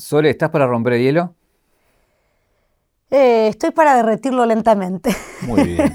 [0.00, 1.34] Sole, ¿estás para romper el hielo?
[3.10, 5.10] Eh, estoy para derretirlo lentamente.
[5.42, 5.92] Muy bien.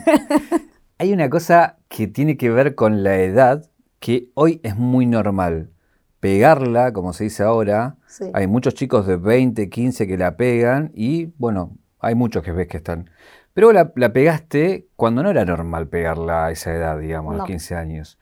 [0.97, 5.71] Hay una cosa que tiene que ver con la edad que hoy es muy normal.
[6.19, 8.25] Pegarla, como se dice ahora, Sí.
[8.33, 12.67] hay muchos chicos de 20, 15 que la pegan y bueno, hay muchos que ves
[12.67, 13.09] que están.
[13.53, 17.41] Pero la, la pegaste cuando no era normal pegarla a esa edad, digamos, a los
[17.43, 17.45] No.
[17.47, 18.17] 15 años.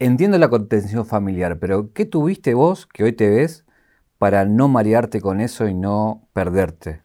[0.00, 3.64] Entiendo la contención familiar, pero ¿qué tuviste vos que hoy te ves
[4.18, 7.02] para no marearte con eso y no perderte?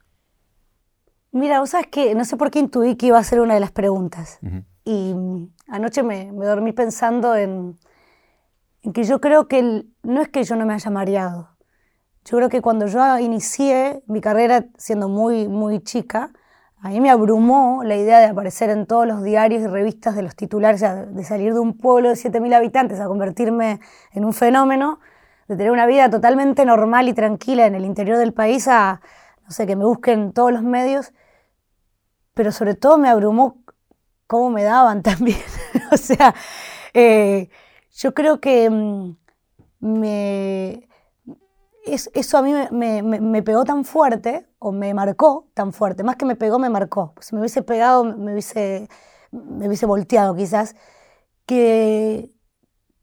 [1.31, 3.59] Mira, vos sabes que no sé por qué intuí que iba a ser una de
[3.59, 4.39] las preguntas.
[4.43, 4.63] Ujú.
[4.85, 5.15] Y
[5.67, 7.77] anoche me, me dormí pensando en,
[8.83, 11.49] en que yo creo que el- no es que yo no me haya mareado.
[12.25, 16.31] Yo creo que cuando yo inicié mi carrera siendo muy, muy chica,
[16.81, 20.21] a mí me abrumó la idea de aparecer en todos los diarios y revistas de
[20.21, 23.79] los titulares, o sea, de salir de un pueblo de 7.000 habitantes a convertirme
[24.11, 24.99] en un fenómeno,
[25.47, 29.01] de tener una vida totalmente normal y tranquila en el interior del país a,
[29.45, 31.13] no sé, que me busquen todos los medios,
[32.33, 33.61] pero sobre todo me abrumó
[34.27, 35.39] cómo me daban también.
[35.91, 36.33] o sea,
[36.93, 37.49] eh,
[37.95, 39.17] yo creo que mm,
[39.81, 40.89] me,
[41.85, 46.03] es- eso a mí me- me- me pegó tan fuerte, o me marcó tan fuerte,
[46.03, 47.13] más que me pegó, me marcó.
[47.21, 48.89] Si me hubiese pegado, me hubiese,
[49.31, 50.75] me hubiese volteado quizás,
[51.47, 52.32] que,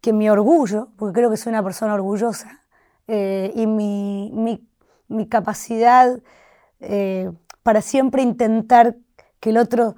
[0.01, 2.63] que mi orgullo, porque creo que soy una persona orgullosa,
[3.09, 4.67] eh, y mi, mi-
[5.09, 6.21] mi capacidad
[6.81, 7.31] eh,
[7.63, 8.97] para siempre intentar
[9.41, 9.97] que el otro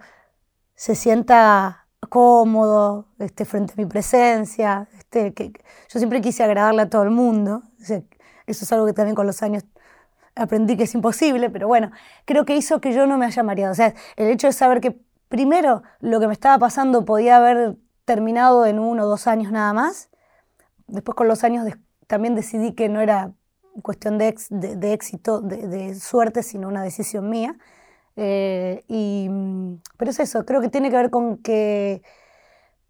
[0.75, 4.89] se sienta cómodo este, frente a mi presencia.
[4.98, 5.53] Este, que,
[5.89, 7.62] yo siempre quise agradarle a todo el mundo.
[7.80, 8.03] O sea,
[8.47, 9.64] eso es algo que también con los años
[10.34, 11.91] aprendí que es imposible, pero bueno,
[12.25, 13.73] creo que hizo que yo no me haya mareado.
[13.73, 17.77] O sea, el hecho de saber que primero lo que me estaba pasando podía haber
[18.05, 20.11] terminado en uno o dos años nada más.
[20.89, 23.33] Después con los años des- también decidí que no era
[23.83, 27.56] cuestión de, ex- de- de éxito, de, de suerte, sino una decisión mía.
[28.17, 29.28] Eh, y,
[29.98, 32.03] pero es eso, creo que tiene que ver con que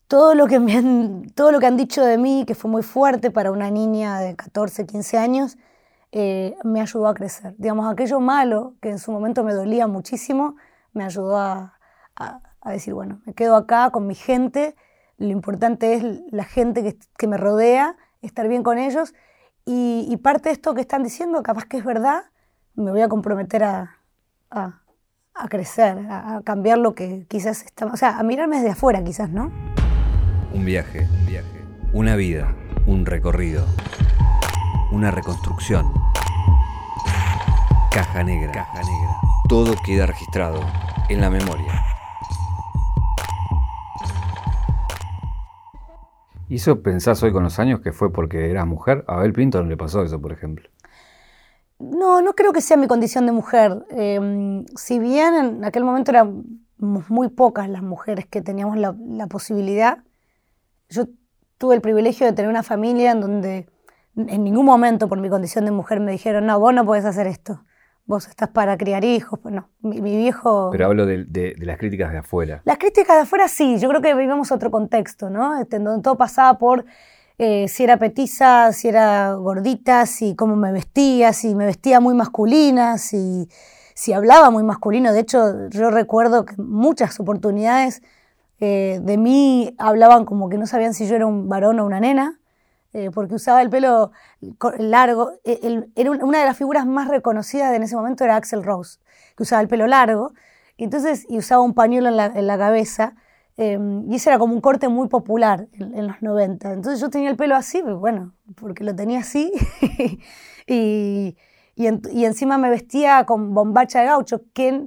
[0.08, 2.82] todo lo que, me han, todo lo que han dicho de mí, que fue muy
[2.82, 5.56] fuerte para una niña de 14, 15 años,
[6.12, 7.54] eh, me ayudó a crecer.
[7.58, 10.56] Digamos, aquello malo, que en su momento me dolía muchísimo,
[10.92, 11.78] me ayudó a,
[12.16, 14.76] a- a decir, bueno, me quedo acá con mi gente,
[15.18, 19.14] lo importante es la gente que, que me rodea, estar bien con ellos,
[19.64, 22.24] y, y parte de esto que están diciendo, capaz que es verdad,
[22.74, 23.98] me voy a comprometer a,
[24.50, 24.78] a-
[25.34, 29.02] a crecer, a, a cambiar lo que quizás está, o sea, a mirarme desde afuera
[29.02, 29.50] quizás, ¿no?
[30.52, 32.54] Un viaje, un viaje, una vida,
[32.86, 33.64] un recorrido,
[34.92, 35.90] una reconstrucción.
[37.90, 39.16] Caja negra, caja negra.
[39.48, 40.60] Todo queda registrado
[41.08, 41.82] en la memoria.
[46.52, 49.06] ¿Y eso pensás hoy con los años que fue porque eras mujer?
[49.08, 50.68] A Abel Pinto no le pasó eso, por ejemplo.
[51.78, 53.86] No, no creo que sea mi condición de mujer.
[53.88, 56.44] Eh, si bien en aquel momento éramos
[57.08, 60.04] muy pocas las mujeres que teníamos la, la posibilidad,
[60.90, 61.06] yo
[61.56, 63.70] tuve el privilegio de tener una familia en donde
[64.14, 67.28] en ningún momento por mi condición de mujer me dijeron, no, vos no podés hacer
[67.28, 67.64] esto,
[68.04, 69.38] vos estás para criar hijos.
[69.42, 70.68] Pues no, mi, mi viejo...
[70.72, 72.62] Pero hablo de, de- de las críticas de afuera.
[72.64, 75.58] Las críticas de afuera sí, yo creo que vivimos otro contexto, ¿no?
[75.60, 76.84] Este, en donde todo pasaba por
[77.38, 82.14] eh, si era petiza, si era gordita, si cómo me vestía, si me vestía muy
[82.14, 83.48] masculina, si,
[83.94, 85.12] si hablaba muy masculino.
[85.12, 88.02] De hecho, yo recuerdo que muchas oportunidades
[88.60, 91.98] eh, de mí hablaban como que no sabían si yo era un varón o una
[92.00, 92.38] nena,
[92.92, 94.12] eh, porque usaba el pelo
[94.78, 95.32] largo.
[95.44, 95.60] Eh,
[95.94, 98.98] el- un- una de las figuras más reconocidas en ese momento era Axel Rose,
[99.36, 100.32] que usaba el pelo largo.
[100.76, 103.14] Y entonces, y usaba un pañuelo en la, en la cabeza.
[103.58, 106.72] eh, y ese era como un corte muy popular en, en los 90.
[106.72, 109.52] Entonces yo tenía el pelo así, pues bueno, porque lo tenía así.
[110.66, 111.36] y,
[111.76, 114.86] y, en- y encima me vestía con bombacha de gaucho, que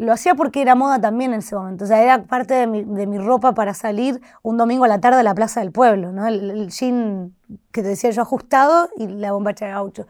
[0.00, 1.84] lo hacía porque era moda también en ese momento.
[1.84, 5.00] O sea, era parte de mi, de mi ropa para salir un domingo a la
[5.00, 6.26] tarde a la plaza del pueblo, ¿no?
[6.26, 7.34] El, el jean
[7.72, 10.06] que te decía yo ajustado y la bombacha de gaucho.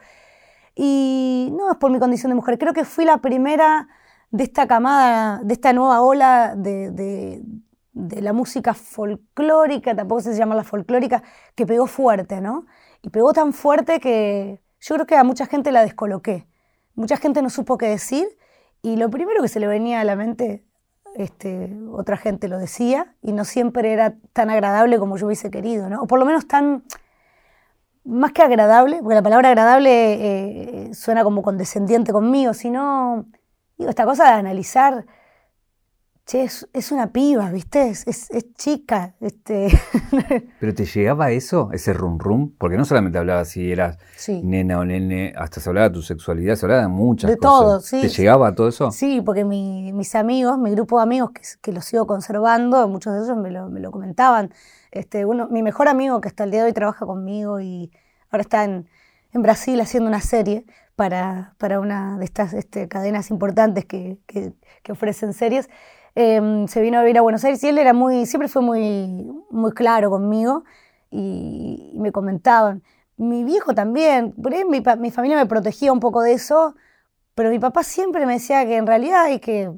[0.75, 3.87] Y no es por mi condición de mujer, creo que fui la primera
[4.31, 7.43] de esta camada, de esta nueva ola de, de-
[7.93, 11.23] la música folclórica, tampoco se llama la folclórica,
[11.55, 12.65] que pegó fuerte, ¿no?
[13.01, 16.47] Y pegó tan fuerte que yo creo que a mucha gente la descoloqué.
[16.95, 18.27] Mucha gente no supo qué decir
[18.81, 20.65] y lo primero que se le venía a la mente,
[21.15, 25.89] este, otra gente lo decía y no siempre era tan agradable como yo hubiese querido,
[25.89, 26.01] ¿no?
[26.01, 26.83] O por lo menos tan,
[28.03, 33.25] más que agradable, porque la palabra agradable eh, suena como condescendiente conmigo, sino,
[33.77, 35.05] digo, esta cosa de analizar
[36.31, 37.89] che, es, una piba, ¿viste?
[37.89, 39.15] Es, es, chica.
[39.19, 39.67] Este.
[40.59, 42.53] ¿Pero te llegaba eso, ese rum rum?
[42.57, 43.97] Porque no solamente hablaba si eras
[44.41, 47.59] nena o nene, hasta se hablaba de tu sexualidad, se hablaba de muchas de cosas.
[47.59, 48.01] todo, sí.
[48.01, 48.91] ¿Te llegaba todo eso?
[48.91, 53.25] Sí, porque mis amigos, mi grupo de amigos que, que los sigo conservando, muchos de
[53.25, 54.53] ellos me lo, me lo comentaban.
[54.91, 57.91] Este, uno, mi mejor amigo que hasta el día de hoy trabaja conmigo y
[58.29, 58.87] ahora está en,
[59.33, 64.53] en Brasil haciendo una serie para, para una de estas este, cadenas importantes que, que,
[64.81, 65.69] que ofrecen series.
[66.15, 69.31] Em, se vino a vivir a Buenos Aires y él era muy, siempre fue muy,
[69.49, 70.63] muy claro conmigo
[71.09, 72.83] y, me comentaban.
[73.17, 76.75] Mi viejo también, mi, mi, familia me protegía un poco de eso,
[77.35, 79.71] pero mi papá siempre me decía que en realidad hay que,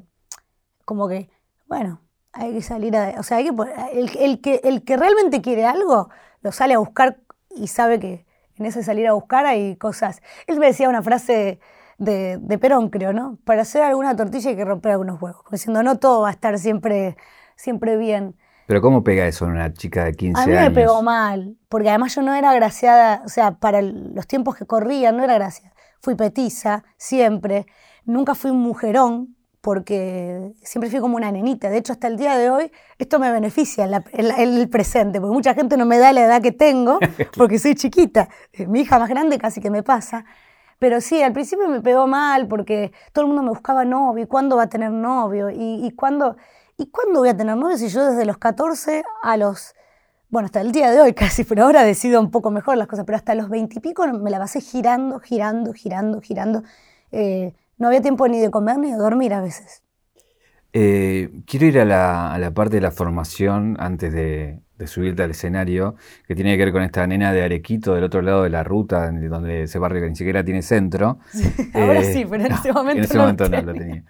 [0.84, 1.30] como que,
[1.66, 2.00] bueno,
[2.32, 3.54] hay que salir a, o sea, hay que,
[3.92, 6.10] el, el, que, el que realmente quiere algo,
[6.42, 7.18] lo sale a buscar
[7.50, 8.26] y sabe que
[8.56, 10.22] en ese salir a buscar hay cosas.
[10.46, 11.60] Él me decía una frase
[11.98, 13.38] de, Perón, creo, ¿no?
[13.44, 16.58] Para hacer alguna tortilla hay que romper algunos huevos, diciendo no todo va a estar
[16.58, 17.16] siempre,
[17.56, 18.36] siempre bien.
[18.66, 20.56] Pero ¿cómo pega eso en una chica de 15 años?
[20.56, 24.26] A mí me pegó mal, porque además yo no era graciada, o sea, para los
[24.26, 25.72] tiempos que corrían no era gracia.
[26.00, 27.66] Fui petiza, siempre.
[28.04, 31.70] Nunca fui un mujerón, porque siempre fui como una nenita.
[31.70, 35.34] De hecho, hasta el día de hoy, esto me beneficia en, en el presente, porque
[35.34, 36.98] mucha gente no me da la edad que tengo,
[37.36, 38.28] porque soy chiquita.
[38.68, 40.26] Mi hija más grande casi que me pasa.
[40.84, 44.26] Pero sí, al principio me pegó mal porque todo el mundo me buscaba novio, ¿y
[44.26, 45.48] cuándo va a tener novio?
[45.48, 46.36] ¿Y, cuándo,
[46.76, 47.78] ¿Y cuándo voy a tener novio?
[47.78, 49.74] Si yo desde los 14 a los,
[50.28, 53.06] bueno, hasta el día de hoy casi, pero ahora decido un poco mejor las cosas,
[53.06, 56.62] pero hasta los 20 y pico me la pasé girando, girando, girando, girando.
[57.12, 59.83] Eh, no había tiempo ni de comer ni de dormir a veces.
[60.76, 65.94] Eh, quiero ir a la, parte de la formación antes de, subirte al escenario,
[66.26, 69.10] que tiene que ver con esta nena de Arequito del otro lado de la ruta,
[69.12, 71.20] donde ese barrio que ni siquiera tiene centro.
[71.74, 74.02] ahora eh, sí, pero en ese momento, en ese momento no, lo tenía.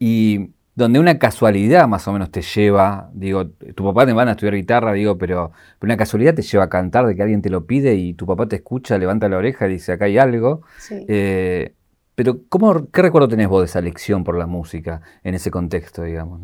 [0.00, 4.32] Y donde una casualidad más o menos te lleva, digo, tu papá te van a
[4.32, 7.66] estudiar guitarra, digo, pero, una casualidad te lleva a cantar de que alguien te lo
[7.66, 10.62] pide y tu papá te escucha, levanta la oreja y dice, acá hay algo.
[10.78, 11.06] Sí.
[11.06, 11.74] Eh,
[12.22, 16.02] pero ¿cómo, ¿qué recuerdo tenés vos de esa lección por la música en ese contexto,
[16.02, 16.38] digamos?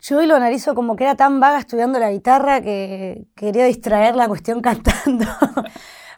[0.00, 4.14] Yo hoy lo analizo como que era tan vaga estudiando la guitarra que quería distraer
[4.14, 5.26] la cuestión cantando.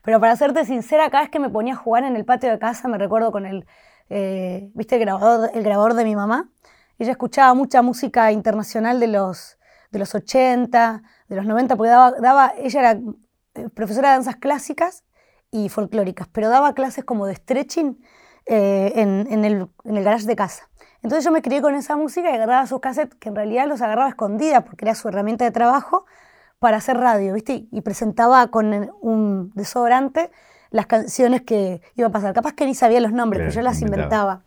[0.05, 2.58] Pero para serte sincera, cada vez que me ponía a jugar en el patio de
[2.58, 3.64] casa, me recuerdo con el,
[4.11, 6.50] eh, ¿viste grabador, el grabador de mi mamá?
[6.99, 9.56] Ella escuchaba mucha música internacional de los,
[9.90, 13.00] de los 80, de los 90, porque daba, daba ella era
[13.55, 15.02] eh, profesora de danzas clásicas
[15.50, 17.99] y folclóricas, pero daba clases como de stretching
[18.46, 20.69] eh, en, el, en, el, garage de casa.
[21.02, 23.82] Entonces yo me crié con esa música y agarraba sus cassettes, que en realidad los
[23.82, 26.06] agarraba escondidas porque era su herramienta de trabajo
[26.58, 27.66] para hacer radio, ¿viste?
[27.70, 30.31] Y presentaba con un desodorante
[30.70, 32.34] las canciones que iba a pasar.
[32.34, 34.43] Capaz que ni sabía los nombres, pero yo las inventaba.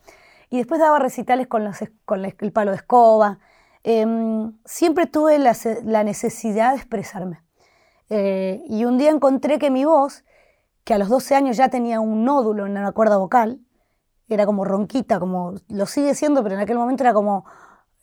[0.50, 3.40] Y después daba recitales con, los, con el palo de escoba.
[3.84, 7.42] Em, siempre tuve la, la, necesidad de expresarme.
[8.10, 10.24] Eh, y un día encontré que mi voz,
[10.84, 13.60] que a los 12 años ya tenía un nódulo en la cuerda vocal,
[14.30, 17.46] era como ronquita, como lo sigue siendo, pero en aquel momento era como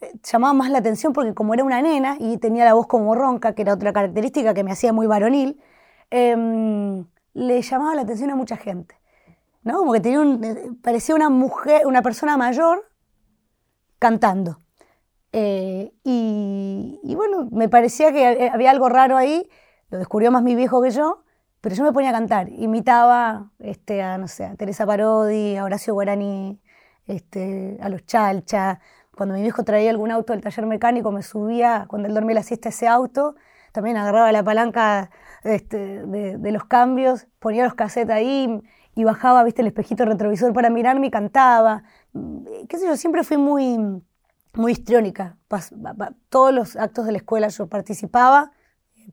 [0.01, 3.15] eh, llamaba más la atención porque como era una nena y tenía la voz como
[3.15, 5.61] ronca, que era otra característica que me hacía muy varonil,
[6.11, 8.97] em, le llamaba la atención a mucha gente.
[9.63, 9.79] ¿no?
[9.79, 12.85] Como que tenía un, eh, parecía una mujer, una persona mayor
[13.99, 14.61] cantando.
[15.33, 19.49] Eh, y, y, bueno, me parecía que había algo raro ahí,
[19.91, 21.25] lo descubrió más mi viejo que yo,
[21.61, 25.65] pero yo me ponía a cantar, imitaba este, a, no sé, a Teresa Parodi, a
[25.65, 26.61] Horacio Guarani,
[27.07, 28.81] este, a los Chalcha.
[29.17, 32.43] Cuando mi viejo traía algún auto del taller mecánico, me subía, cuando él dormía la
[32.43, 33.35] siesta, ese auto.
[33.73, 35.11] También agarraba la palanca
[35.43, 38.63] este, de, los cambios, ponía los cassettes ahí
[38.95, 41.85] y bajaba, viste, el espejito retrovisor para mirarme y cantaba.
[42.69, 44.03] Qué sé yo, siempre fui muy,
[44.55, 45.37] muy histriónica.
[46.31, 48.53] Todos los actos de la escuela yo participaba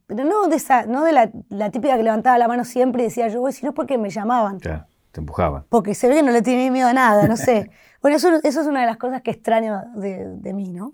[0.08, 3.28] pero no de, esa, no de la, típica que levantaba la mano siempre y decía
[3.28, 4.60] yo voy, sino porque me llamaban.
[4.60, 5.66] Claro, te empujaban.
[5.70, 7.72] Porque se ve que no le tiene miedo a nada, no sé.
[8.02, 10.94] bueno, eso, eso es una de las cosas que extraño de, de mí, ¿no?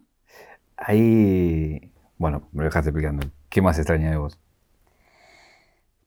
[0.78, 3.28] Ahí, bueno, me lo dejaste explicando.
[3.50, 4.40] ¿Qué más extraña de vos?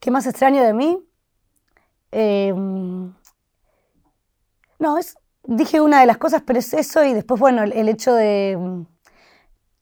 [0.00, 0.98] ¿Qué más extraño de mí?
[2.10, 3.14] Em,
[4.78, 8.14] no, es, dije una de las cosas, pero es eso y después, bueno, el, hecho
[8.14, 8.84] de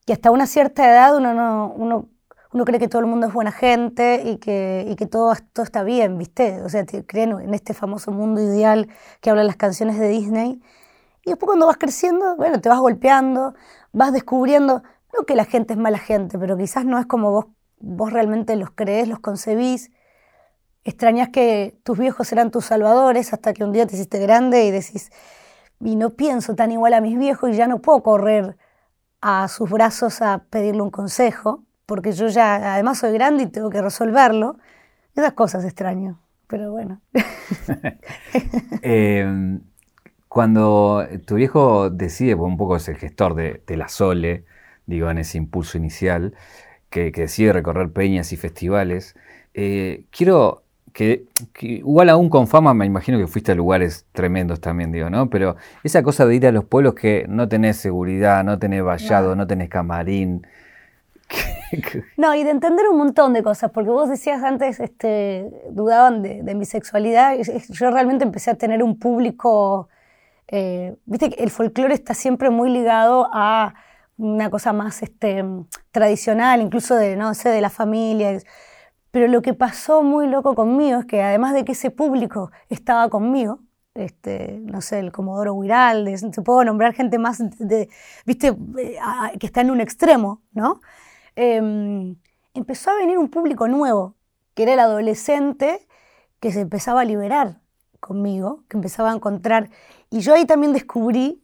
[0.07, 2.09] que hasta una cierta edad uno no, uno
[2.53, 5.65] uno cree que todo el mundo es buena gente y que, y que todo, todo
[5.65, 6.63] está bien, ¿viste?
[6.63, 8.89] O sea, te creen en este famoso mundo ideal
[9.21, 10.61] que hablan las canciones de Disney.
[11.25, 13.55] Y después cuando vas creciendo, bueno, te vas golpeando,
[13.93, 14.83] vas descubriendo,
[15.17, 17.47] no que la gente es mala gente, pero quizás no es como vos,
[17.79, 19.91] vos realmente los crees, los concebís.
[20.83, 24.71] Extrañas que tus viejos eran tus salvadores hasta que un día te hiciste grande y
[24.71, 25.11] decís,
[25.81, 28.57] y no pienso tan igual a mis viejos y ya no puedo correr
[29.21, 33.69] a sus brazos a pedirle un consejo, porque yo ya además soy grande y tengo
[33.69, 34.59] que resolverlo.
[35.17, 37.01] Esas cosas extraño, pero bueno.
[38.83, 39.61] Em,
[40.29, 44.45] cuando tu viejo decide, pues un poco es el gestor de, la Sole,
[44.87, 46.33] digo, en ese impulso inicial,
[46.91, 49.17] que, decide recorrer peñas y festivales,
[49.55, 51.25] eh, quiero que,
[51.59, 55.29] igual aún con fama me imagino que fuiste a lugares tremendos también, digo, ¿no?
[55.29, 59.35] Pero esa cosa de ir a los pueblos que no tenés seguridad, no tenés vallado,
[59.35, 60.47] no, tenés camarín.
[62.17, 66.55] no, y de entender un montón de cosas, porque vos decías antes, este, dudaban de,
[66.55, 67.37] mi sexualidad,
[67.69, 69.89] yo realmente empecé a tener un público,
[70.49, 73.75] eh, viste que el folclore está siempre muy ligado a
[74.17, 75.45] una cosa más este,
[75.93, 78.39] tradicional, incluso de, no sé, de la familia.
[79.11, 83.09] Pero lo que pasó muy loco conmigo es que además de que ese público estaba
[83.09, 83.61] conmigo,
[83.95, 87.89] este, no sé, el Comodoro Huiralde, se puedo nombrar gente más, de,
[88.25, 88.99] viste, eh,
[89.39, 90.81] que está en un extremo, ¿no?
[91.37, 92.17] Em,
[92.55, 94.15] empezó a venir un público nuevo,
[94.55, 95.87] que era el adolescente
[96.41, 97.61] que se empezaba a liberar
[98.01, 99.71] conmigo, que empezaba a encontrar.
[100.11, 101.43] Y yo ahí también descubrí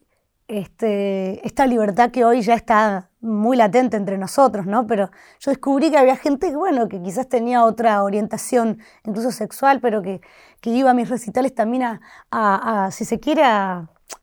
[0.49, 4.87] este, esta libertad que hoy ya está muy latente entre nosotros, ¿no?
[4.87, 10.03] Pero yo descubrí que había gente bueno, que quizás tenía otra orientación, incluso sexual, pero
[10.03, 10.21] que,
[10.61, 12.01] que iba a mis recitales también a,
[12.31, 13.43] a, si se quiere,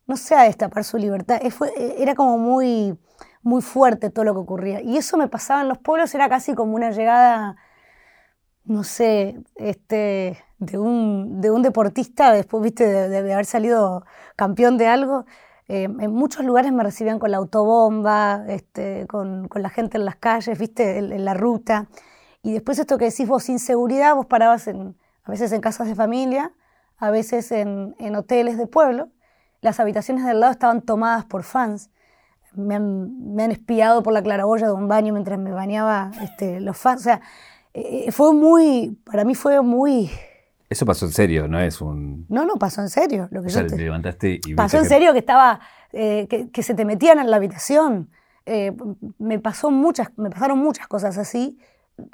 [0.07, 1.41] no sé, a destapar su libertad.
[1.97, 2.97] era como muy,
[3.43, 4.81] muy fuerte todo lo que ocurría.
[4.81, 7.57] Y eso me pasaba en los pueblos, era casi como una llegada,
[8.65, 14.87] no sé, este, de, un, de un deportista, después, viste, de haber salido campeón de
[14.87, 15.25] algo
[15.67, 20.17] eh, en muchos lugares me recibían con la autobomba, este, con, la gente en las
[20.17, 21.87] calles, viste, en, la ruta.
[22.41, 25.87] Y después esto que decís vos, sin seguridad, vos parabas en, a veces en casas
[25.87, 26.53] de familia,
[26.97, 29.09] a veces en, hoteles de pueblo.
[29.61, 31.89] Las habitaciones del lado estaban tomadas por fans.
[32.55, 36.59] Me han, me han espiado por la claraboya de un baño mientras me bañaba este,
[36.59, 37.01] los fans.
[37.01, 37.21] O sea,
[37.73, 40.09] eh, fue muy, para mí fue muy
[40.73, 42.25] eso pasó en serio, no es un...
[42.29, 43.27] No, no, pasó en serio.
[43.29, 44.55] Lo que o sea, te levantaste y...
[44.55, 45.59] Pasó en serio que estaba,
[45.91, 48.09] eh, que, se te metían en la habitación.
[48.47, 48.75] Eh,
[49.19, 51.59] me, pasó muchas, me pasaron muchas cosas así,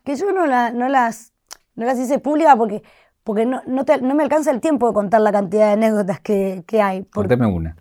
[0.03, 1.31] que yo no, no, las,
[1.75, 2.84] no las hice públicas porque,
[3.24, 6.81] porque no, no, me alcanza el tiempo de contar la cantidad de anécdotas que, que
[6.81, 7.05] hay.
[7.05, 7.77] Contame una.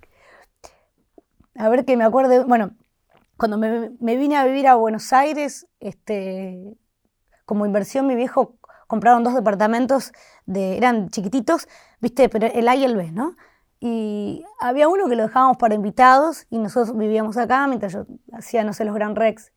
[1.58, 2.70] A ver que me acuerde, bueno,
[3.36, 6.78] cuando me, vine a vivir a Buenos Aires, este,
[7.44, 10.12] como inversión mi viejo compraron dos departamentos,
[10.46, 11.66] de, eran chiquititos,
[12.00, 13.34] viste, pero el A y el B, ¿no?
[13.80, 18.62] Y había uno que lo dejábamos para invitados y nosotros vivíamos acá mientras yo hacía,
[18.62, 19.52] no sé, los Gran Rex.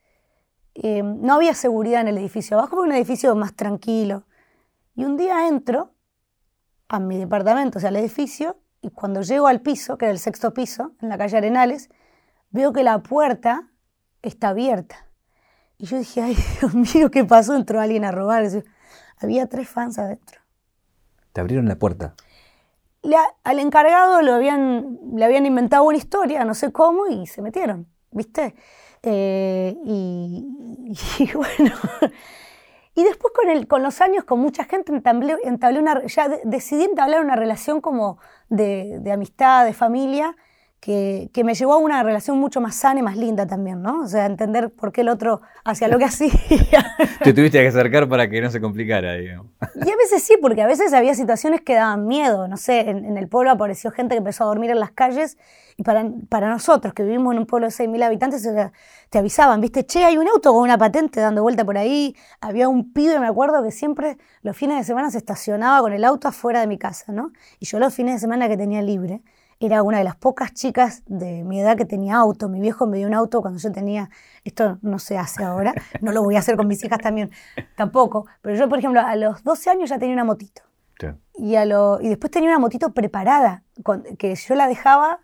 [0.74, 4.24] Eh, no había seguridad en el edificio abajo, fue un edificio más tranquilo.
[4.96, 5.94] Y un día entro
[6.88, 10.20] a mi departamento, o sea, al edificio, y cuando llego al piso, que era el
[10.20, 11.90] sexto piso, en la calle Arenales,
[12.50, 13.70] veo que la puerta
[14.22, 15.08] está abierta.
[15.78, 17.56] Y yo dije, ay, Dios mío, ¿qué pasó?
[17.56, 18.48] Entró alguien a robar.
[19.20, 20.42] Había tres fans adentro.
[21.34, 22.16] ¿Te abrieron la puerta?
[23.44, 27.88] al encargado lo habían, le habían inventado una historia, no sé cómo, y se metieron,
[28.12, 28.54] ¿viste?
[29.02, 31.74] Eh, y, bueno.
[32.94, 37.22] Y después con, el, con los años, con mucha gente, entablé, una, ya decidí entablar
[37.22, 38.20] una relación como
[38.52, 40.36] de, amistad, de familia,
[40.82, 44.02] que, me llevó a una relación mucho más sana y más linda también, ¿no?
[44.02, 46.32] O sea, entender por qué el otro hacía lo que hacía.
[47.24, 49.46] Te tuviste que acercar para que no se complicara, digamos.
[49.76, 52.48] Y a veces sí, porque a veces había situaciones que daban miedo.
[52.48, 55.38] No sé, en, el pueblo apareció gente que empezó a dormir en las calles
[55.78, 58.50] y para, para nosotros, que vivimos en un pueblo de 6.000 habitantes,
[59.12, 59.86] te avisaban, ¿viste?
[59.86, 62.16] Che, hay un auto con una patente dando vuelta por ahí.
[62.40, 66.04] Había un pibe, me acuerdo, que siempre los fines de semana se estacionaba con el
[66.04, 67.32] auto afuera de mi casa, ¿no?
[67.60, 69.22] Y yo los fines de semana que tenía libre
[69.62, 72.50] era una de las pocas chicas de mi edad que tenía auto.
[72.50, 74.10] Mi viejo me dio un auto cuando yo tenía,
[74.44, 77.32] esto no se hace ahora, no lo voy a hacer con mis hijas también,
[77.76, 78.26] tampoco.
[78.42, 80.64] Pero yo, por ejemplo, a los 12 años ya tenía una motito.
[81.34, 83.64] Y, a lo, y después tenía una motito preparada,
[84.20, 85.22] que yo la dejaba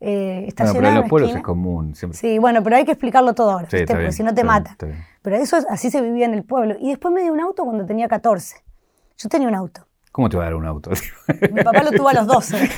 [0.00, 0.78] eh, estacionada.
[0.78, 1.94] pero en los pueblos es común.
[2.12, 4.76] Sí, bueno, pero hay que explicarlo todo ahora, porque si no te mata.
[5.22, 6.76] pero eso así se vivía en el pueblo.
[6.78, 8.62] Y después me dio un auto cuando tenía 14.
[9.16, 9.87] Yo tenía un auto.
[10.18, 10.90] ¿Cómo te va a dar un auto?
[11.52, 12.70] Mi papá lo tuvo a los 12.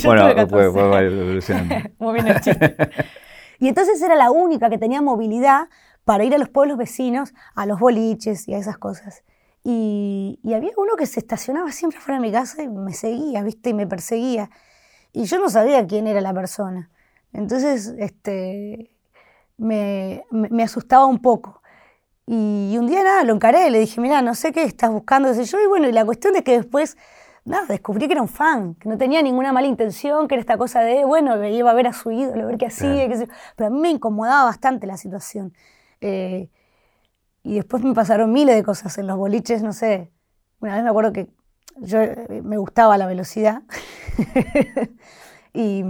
[0.06, 2.74] bueno, fue, fue Muy bien el chiste.
[3.58, 5.68] Y entonces era la única que tenía movilidad
[6.06, 9.22] para ir a los pueblos vecinos, a los boliches y a esas cosas.
[9.62, 13.68] Y, había uno que se estacionaba siempre fuera de mi casa y me seguía, ¿viste?
[13.68, 14.48] Y me perseguía.
[15.12, 16.90] Y yo no sabía quién era la persona.
[17.34, 18.90] Entonces, este,
[19.58, 21.61] me, me asustaba un poco.
[22.34, 25.44] Y un día nada, lo encaré, le dije, mira, no sé qué estás buscando, sé
[25.44, 26.96] yo, y bueno, y la cuestión es que después
[27.44, 30.56] nada, descubrí que era un fan, que no tenía ninguna mala intención, que era esta
[30.56, 33.26] cosa de, bueno, iba a ver a su ídolo, a ver qué hacía, qué sé
[33.26, 33.32] yo.
[33.54, 35.52] pero a mí me incomodaba bastante la situación.
[36.00, 36.48] Eh,
[37.42, 40.10] y después me pasaron miles de cosas en los boliches, no sé.
[40.60, 41.28] Una vez me acuerdo que
[41.80, 43.60] yo eh, me gustaba la velocidad
[45.52, 45.84] y,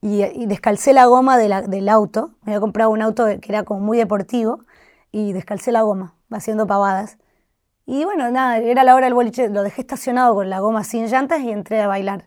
[0.00, 2.30] y, descalcé la goma del auto.
[2.44, 4.64] Me había comprado un auto que era como muy deportivo
[5.16, 7.16] y descalcé la goma, haciendo pavadas.
[7.86, 11.06] Y bueno, nada, era la hora del boliche, lo dejé estacionado con la goma sin
[11.06, 12.26] llantas y entré a bailar.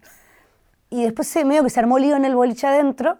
[0.90, 3.20] Y después se medio que se armó lío en el boliche adentro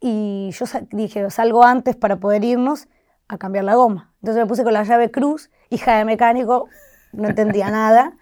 [0.00, 2.88] y yo dije, salgo antes para poder irnos
[3.28, 4.14] a cambiar la goma.
[4.22, 6.68] Entonces me puse con la llave cruz, hija de mecánico,
[7.12, 8.16] no entendía nada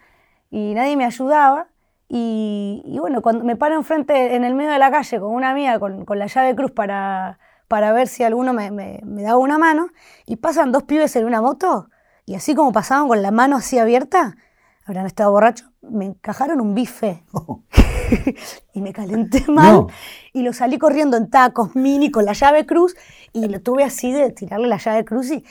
[0.51, 1.69] y nadie me ayudaba.
[2.09, 5.79] Y, bueno, cuando me paro enfrente en el medio de la calle con una amiga
[5.79, 7.39] con, con la llave cruz para,
[7.73, 9.89] para ver si alguno me, me, me, daba una mano
[10.27, 11.89] y pasan dos pibes en una moto
[12.27, 14.37] y así como pasaban con la mano así abierta,
[14.85, 17.25] habrán estado borrachos, me encajaron un bife
[18.75, 19.87] y me calenté mal
[20.35, 22.95] y lo salí corriendo en tacos mini con la llave cruz
[23.33, 25.43] y lo tuve así de tirarle la llave cruz y,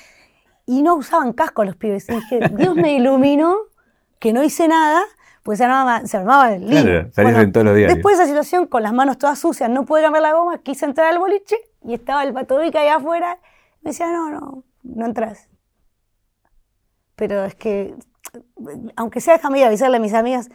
[0.68, 2.08] y no usaban casco los pibes.
[2.08, 3.56] Y dije, Dios me iluminó
[4.20, 5.02] que no hice nada,
[5.42, 7.10] pues se armaba, se armaba el lío.
[7.16, 7.92] Claro, todos los días.
[7.92, 10.86] Después de esa situación, con las manos todas sucias, no pude cambiar la goma, quise
[10.86, 13.40] entrar al boliche y estaba el patobica ahí afuera.
[13.82, 15.50] Me decía, no, no, no entras.
[17.16, 17.96] Pero es que,
[18.96, 20.50] aunque sea, déjame ir a avisarle a mis amigas,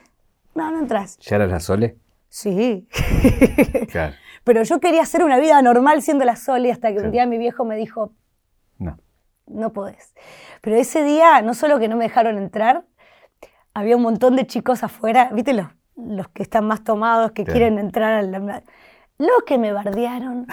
[0.54, 1.18] no, no entras.
[1.18, 1.99] ¿Ya eras la Sole?
[2.28, 2.88] Sí.
[3.90, 4.14] claro.
[4.45, 7.38] Pero yo quería hacer una vida normal siendo la Sole hasta que un día mi
[7.38, 8.12] viejo me dijo,
[8.78, 8.99] no.
[9.47, 10.14] No podés.
[10.61, 12.85] Pero ese día, no solo que no me dejaron entrar,
[13.75, 17.78] había un montón de chicos afuera, ¿viste los, los que están más tomados, que quieren
[17.78, 18.62] entrar al...
[19.18, 20.47] Los que me bardearon,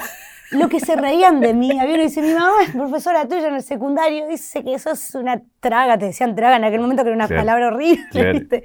[0.54, 1.72] los que se reían de mí.
[1.72, 4.92] Había uno que dice, mi mamá es profesora tuya en el secundario, dice que eso
[4.92, 8.64] es una traga, te decían traga en aquel momento que era una palabra horrible, ¿viste?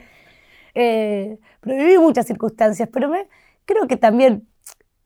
[0.75, 3.28] Eh, pero viví muchas circunstancias, pero me,
[3.64, 4.49] creo que también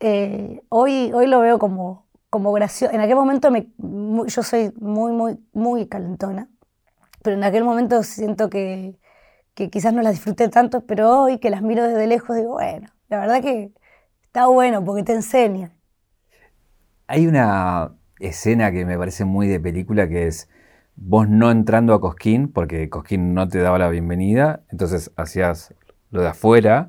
[0.01, 2.93] eh, hoy, hoy lo veo como, como gracioso.
[2.95, 6.49] En aquel momento me, yo soy muy, muy, muy calentona,
[7.23, 8.99] pero en aquel momento siento que,
[9.55, 12.89] que quizás no las disfruté tanto, pero hoy que las miro desde lejos digo, bueno,
[13.09, 13.73] la verdad que
[14.25, 15.73] está bueno porque te enseñan.
[17.13, 20.49] Hay una escena que me parece muy de película que es
[20.97, 25.75] vos no entrando a Cosquín, porque Cosquín no te daba la bienvenida, entonces hacías
[26.11, 26.89] lo de afuera,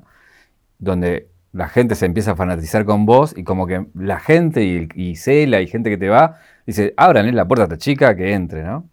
[0.78, 4.88] donde la gente se empieza a fanatizar con vos y como que la gente y,
[4.94, 8.32] y Cela y gente que te va, dice, abran la puerta a esta chica que
[8.32, 8.88] entre, ¿no?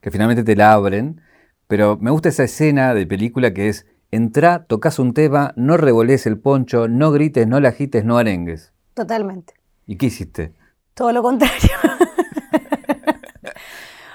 [0.00, 1.20] Que finalmente te la abren,
[1.66, 6.26] pero me gusta esa escena de película que es, entra, tocas un tema, no revolés
[6.26, 8.72] el poncho, no grites, no la agites, no arengues.
[8.94, 9.57] Totalmente.
[9.88, 10.52] ¿Y qué hiciste?
[10.94, 11.70] Todo lo contrario.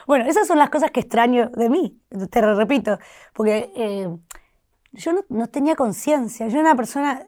[0.06, 1.98] Bueno, esas son las cosas que extraño de mí,
[2.30, 3.00] te lo repito,
[3.32, 4.10] porque eh,
[4.92, 7.26] yo no, tenía conciencia, yo era una persona,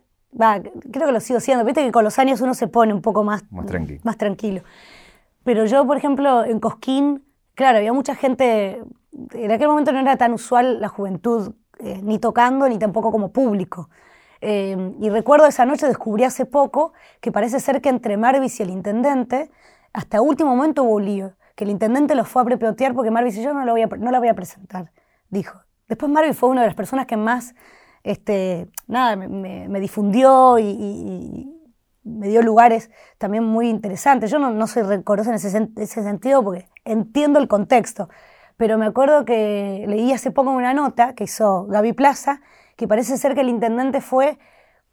[0.92, 3.24] creo que lo sigo siendo, viste que con los años uno se pone un poco
[3.24, 4.62] más, más, tranquilo.
[5.46, 8.84] Pero yo, por ejemplo, en Cosquín, claro, había mucha gente,
[9.32, 13.32] en aquel momento no era tan usual la juventud, eh, ni tocando, ni tampoco como
[13.32, 13.90] público.
[14.42, 18.64] Eh, y recuerdo esa noche, descubrí hace poco que parece ser que entre Marvis y
[18.64, 19.50] el intendente,
[19.94, 23.44] hasta último momento hubo lío que el intendente lo fue a prepeotear porque Marvis y
[23.44, 24.92] yo no, lo voy a, no la voy a presentar,
[25.30, 25.62] dijo.
[25.88, 27.56] Después Marvis fue una de las personas que más
[28.04, 31.52] este, nada, me, difundió y,
[32.04, 34.30] me dio lugares también muy interesantes.
[34.30, 38.10] Yo no, no soy rencorosa en ese, ese, sentido porque entiendo el contexto,
[38.58, 42.42] pero me acuerdo que leí hace poco una nota que hizo Gaby Plaza,
[42.76, 44.38] que parece ser que el intendente fue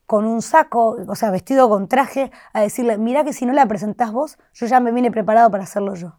[0.07, 3.67] con un saco, o sea, vestido con traje, a decirle, mira que si no la
[3.67, 6.17] presentás vos, yo ya me vine preparado para hacerlo yo.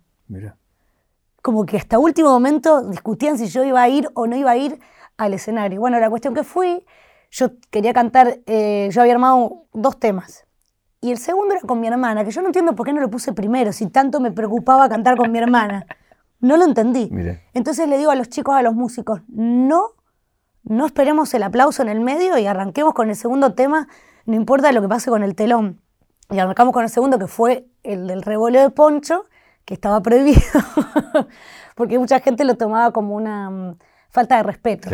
[1.41, 4.57] Como que hasta último momento discutían si yo iba a ir o no iba a
[4.57, 4.79] ir
[5.17, 5.79] al escenario.
[5.79, 6.85] Bueno, la cuestión que fui,
[7.29, 10.45] yo quería cantar, eh, yo había armado dos temas.
[11.01, 13.09] Y el segundo era con mi hermana, que yo no entiendo por qué no lo
[13.09, 15.85] puse primero, si tanto me preocupaba cantar con mi hermana.
[16.39, 17.11] No lo entendí.
[17.53, 19.91] Entonces le digo a los chicos, a los músicos, no,
[20.63, 23.87] no esperemos el aplauso en el medio y arranquemos con el segundo tema,
[24.25, 25.81] no importa lo que pase con el telón.
[26.29, 29.25] Y arrancamos con el segundo, que fue el del revuelo de Poncho,
[29.65, 30.41] que estaba prohibido,
[31.75, 33.77] porque mucha gente lo tomaba como una mm,
[34.09, 34.89] falta de respeto.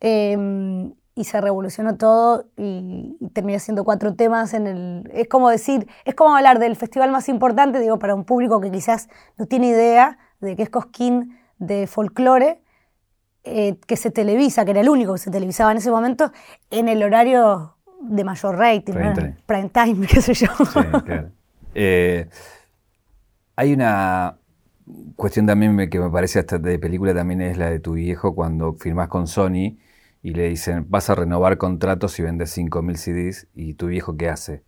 [0.00, 5.10] Em, y se revolucionó todo y, terminé haciendo cuatro temas en el...
[5.12, 8.70] Es como decir, es como hablar del festival más importante, digo, para un público que
[8.70, 12.62] quizás no tiene idea de qué es Cosquín de folclore,
[13.44, 16.32] eh, que se televisa, que era el único que se televisaba en ese momento,
[16.70, 18.94] en el horario de mayor rating,
[19.46, 20.06] prime, time.
[20.10, 20.48] qué sé yo.
[20.58, 21.30] Sí, claro.
[21.74, 22.28] Eh,
[23.56, 24.38] hay una
[25.16, 28.74] cuestión también que me parece hasta de película también es la de tu viejo cuando
[28.74, 29.78] firmás con Sony
[30.22, 34.28] y le dicen, vas a renovar contratos y vendes 5.000 CDs, ¿y tu viejo qué
[34.28, 34.62] hace?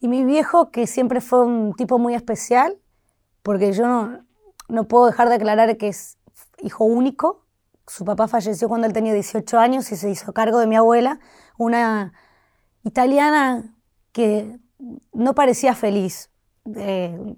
[0.00, 2.76] Y mi viejo, que siempre fue un tipo muy especial,
[3.42, 4.24] porque yo no,
[4.68, 6.18] no puedo dejar de aclarar que es
[6.62, 7.43] hijo único.
[7.86, 11.20] Su papá falleció cuando él tenía 18 años y se hizo cargo de mi abuela,
[11.58, 12.12] una
[12.82, 13.74] italiana
[14.12, 14.58] que
[15.12, 16.30] no parecía feliz.
[16.76, 17.36] Eh,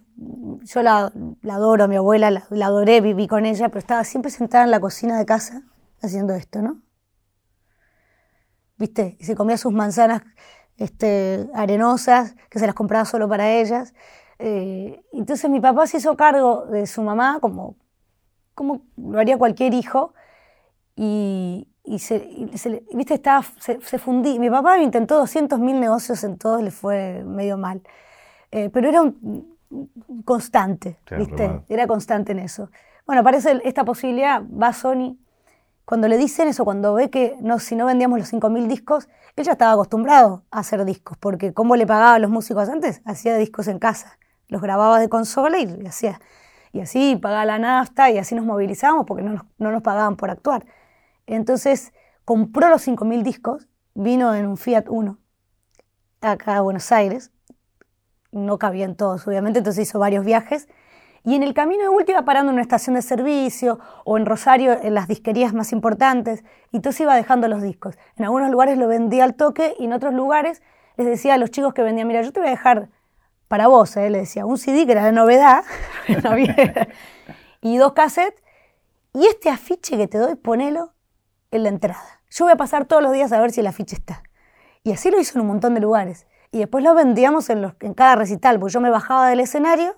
[0.62, 1.12] yo la,
[1.50, 4.80] adoro a mi abuela, la, adoré, viví con ella, pero estaba siempre sentada en la
[4.80, 5.62] cocina de casa
[6.00, 6.82] haciendo esto, ¿no?
[8.76, 9.16] ¿Viste?
[9.18, 10.22] Y se comía sus manzanas
[10.76, 13.94] este, arenosas, que se las compraba solo para ellas.
[14.38, 17.76] Eh, entonces mi papá se hizo cargo de su mamá, como,
[18.54, 20.12] como lo haría cualquier hijo,
[20.96, 22.18] y, se,
[22.94, 23.14] ¿viste?
[23.14, 24.38] Estaba, se, fundí.
[24.38, 27.82] Mi papá intentó 200.000 negocios en todos, le fue medio mal.
[28.50, 29.56] Eh, pero era un,
[30.24, 31.62] constante, ¿viste?
[31.68, 32.70] Era constante en eso.
[33.06, 35.16] Bueno, aparece esta posibilidad, va Sony
[35.86, 39.44] cuando le dicen eso, cuando ve que no, si no vendíamos los 5.000 discos, él
[39.44, 43.36] ya estaba acostumbrado a hacer discos, porque como le pagaba a los músicos antes, hacía
[43.36, 46.20] discos en casa, los grababa de consola y hacía.
[46.72, 50.16] Y así pagaba la nafta y así nos movilizábamos porque no nos, no nos pagaban
[50.16, 50.66] por actuar.
[51.26, 51.92] Entonces
[52.24, 55.18] compró los 5.000 discos, vino en un Fiat Uno
[56.20, 57.30] acá a Buenos Aires,
[58.32, 60.68] no cabían todos obviamente, entonces hizo varios viajes
[61.24, 64.26] y en el camino de vuelta iba parando en una estación de servicio o en
[64.26, 67.96] Rosario en las disquerías más importantes y entonces iba dejando los discos.
[68.16, 70.62] En algunos lugares lo vendía al toque y en otros lugares
[70.96, 72.90] les decía a los chicos que vendían, mira, yo te voy a dejar
[73.48, 74.10] para vos, ¿eh?
[74.10, 75.64] le decía, un CD que era de novedad,
[77.60, 78.42] y dos cassettes,
[79.12, 80.95] y este afiche que te doy, ponelo
[81.56, 82.20] en la entrada.
[82.30, 84.22] Yo voy a pasar todos los días a ver si el afiche está.
[84.82, 86.26] Y así lo hizo en un montón de lugares.
[86.52, 89.96] Y después lo vendíamos en, los, en cada recital, porque yo me bajaba del escenario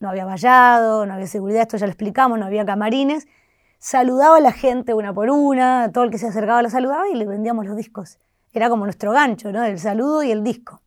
[0.00, 3.28] no había vallado, no había seguridad, esto ya lo explicamos, no había camarines.
[3.78, 7.14] Saludaba a la gente una por una, todo el que se acercaba lo saludaba y
[7.14, 8.18] le vendíamos los discos.
[8.52, 9.62] Era como nuestro gancho, ¿no?
[9.62, 10.80] El saludo y el disco.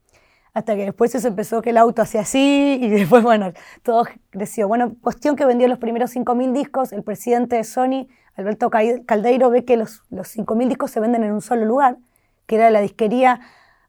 [0.53, 4.67] Hasta que después eso empezó que el auto hacía así y después, bueno, todo creció.
[4.67, 9.63] Bueno, cuestión que vendió los primeros 5.000 discos, el presidente de Sony, Alberto Caldeiro, ve
[9.65, 11.97] que los, los 5.000 discos se venden en un solo lugar,
[12.45, 13.41] que era la disquería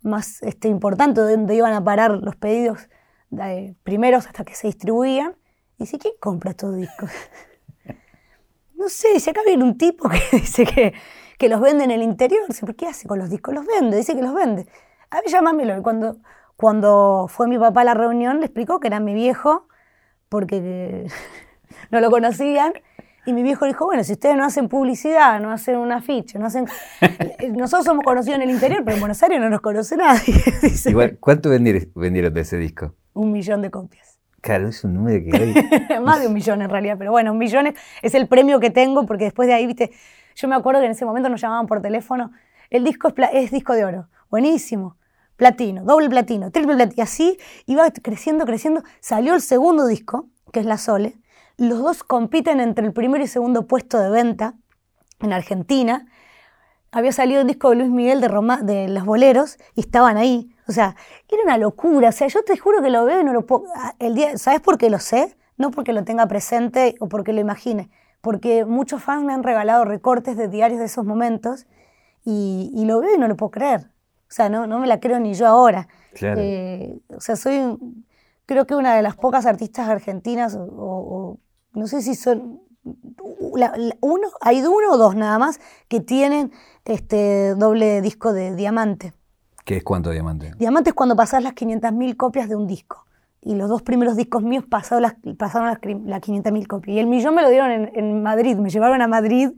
[0.02, 2.88] más este, importante, donde iban a parar los pedidos
[3.83, 5.35] primeros hasta que se distribuían.
[5.78, 7.11] Y dice, ¿quién compra estos discos?
[8.74, 10.94] no sé, dice, acá viene un tipo que dice que,
[11.38, 12.42] que los vende en el interior.
[12.46, 13.54] Dice, ¿por qué hace con los discos?
[13.54, 14.66] Los vende, dice que los vende.
[15.11, 15.83] A ver, llámamelo.
[15.83, 16.18] Cuando,
[16.57, 19.66] cuando fue mi papá a la reunión, le explicó que era mi viejo,
[20.28, 21.07] porque
[21.90, 22.74] no lo conocían.
[23.27, 26.47] Y mi viejo dijo, bueno, si ustedes no hacen publicidad, no hacen un afiche, no
[26.47, 26.67] hacen...
[27.57, 30.35] Nosotros somos conocidos en el interior, pero en Buenos Aires no nos conoce nadie.
[30.87, 32.95] Igual, ¿cuánto vendieron de ese disco?
[33.15, 34.19] un millón de copias.
[34.41, 36.01] Claro, es un número que hay.
[36.03, 39.07] Más de un millón en realidad, pero bueno, un millón es, el premio que tengo
[39.07, 39.93] porque después de ahí, viste,
[40.35, 42.33] yo me acuerdo que en ese momento nos llamaban por teléfono,
[42.69, 44.97] el disco es, disco de oro, buenísimo,
[45.37, 50.61] platino, doble platino, triple platino, y así iba creciendo, creciendo, salió el segundo disco, que
[50.61, 51.17] es La Sole,
[51.57, 54.55] los dos compiten entre el primero y segundo puesto de venta
[55.21, 56.07] en Argentina,
[56.90, 60.55] había salido un disco de Luis Miguel de, Roma, de Los Boleros y estaban ahí.
[60.69, 60.95] O sea,
[61.29, 62.11] era una locura.
[62.11, 63.64] O sea, yo te juro que lo veo y no lo puedo.
[63.75, 65.37] Ah, el día, ¿Sabes por qué lo sé?
[65.57, 67.90] No porque lo tenga presente o porque lo imagine.
[68.21, 71.67] Porque muchos fans me han regalado recortes de diarios de esos momentos
[72.25, 73.90] y, lo veo y no lo puedo creer.
[74.29, 75.88] O sea, no, no me la creo ni yo ahora.
[76.21, 77.77] Eh, o sea, soy,
[78.47, 81.38] creo que una de las pocas artistas argentinas, o,
[81.75, 86.53] no sé si son, uno, hay uno o dos nada más que tienen
[86.85, 89.13] este doble disco de diamante.
[89.65, 90.53] ¿Qué es cuánto diamante?
[90.59, 93.07] Diamante es cuando pasas las 500.000 copias de un disco.
[93.41, 96.97] Y los dos primeros discos míos pasaron las, pasaron las, 500.000 copias.
[96.97, 98.57] Y el millón me lo dieron en, Madrid.
[98.57, 99.51] Me llevaron a Madrid,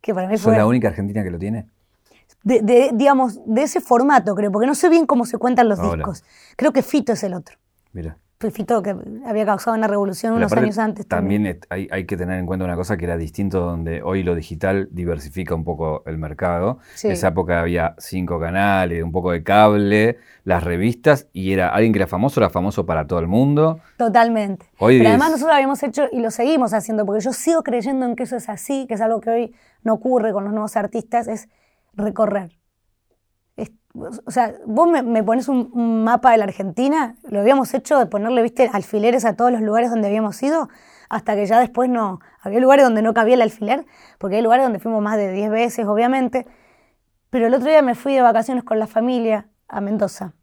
[0.00, 0.52] que para mí fue...
[0.52, 1.66] ¿Sos la única argentina que lo tiene?
[2.44, 6.24] De, digamos, de ese formato, creo, porque no sé bien cómo se cuentan los discos.
[6.56, 7.56] Creo que Fito es el otro.
[7.92, 8.16] Mira.
[8.50, 11.06] Fito que había causado una revolución unos años antes.
[11.06, 14.88] También, hay, que tener en cuenta una cosa que era distinto, donde hoy lo digital
[14.90, 16.78] diversifica un poco el mercado.
[17.02, 21.92] En esa época había cinco canales, un poco de cable, las revistas, y era alguien
[21.92, 23.80] que era famoso, era famoso para todo el mundo.
[23.96, 24.66] Totalmente.
[24.78, 28.24] Pero además nosotros habíamos hecho y lo seguimos haciendo, porque yo sigo creyendo en que
[28.24, 31.48] eso es así, que es algo que hoy no ocurre con los nuevos artistas, es
[31.94, 32.61] recorrer
[33.94, 38.42] o sea, vos me, pones un, mapa de la Argentina, lo habíamos hecho de ponerle,
[38.42, 40.68] viste, alfileres a todos los lugares donde habíamos ido,
[41.08, 43.84] hasta que ya después no, había lugares donde no cabía el alfiler,
[44.18, 46.46] porque hay lugares donde fuimos más de 10 veces, obviamente,
[47.28, 50.34] pero el otro día me fui de vacaciones con la familia a Mendoza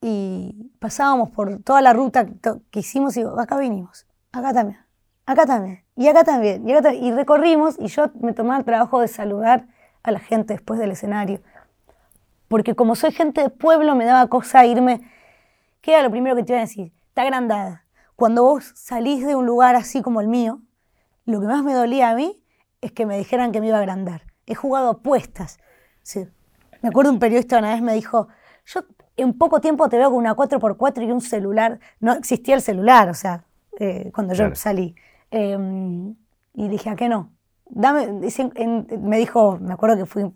[0.00, 2.26] y pasábamos por toda la ruta
[2.70, 4.80] que hicimos y digo, acá vinimos, acá también,
[5.26, 7.04] acá también, y acá también, y, acá también.
[7.04, 9.68] y recorrimos y yo me tomaba el trabajo de saludar
[10.02, 11.40] a la gente después del escenario.
[12.50, 15.02] Porque como soy gente de pueblo, me daba cosa irme.
[15.80, 16.92] ¿Qué era lo primero que te iba a decir?
[17.06, 17.84] Está agrandada.
[18.16, 20.60] Cuando vos salís de un lugar así como el mío,
[21.26, 22.42] lo que más me dolía a mí
[22.80, 24.22] es que me dijeran que me iba a agrandar.
[24.46, 25.60] He jugado apuestas.
[26.02, 26.26] Sí.
[26.82, 28.26] Me acuerdo un periodista una vez me dijo,
[28.66, 28.80] yo
[29.16, 31.78] en poco tiempo te veo con una 4x4 y un celular.
[32.00, 33.44] No existía el celular, o sea,
[33.78, 34.96] eh, cuando yo salí.
[35.30, 36.16] Em,
[36.54, 37.30] y dije, ¿a qué no?
[37.66, 38.08] Dame,
[38.98, 40.32] me dijo, me acuerdo que fui,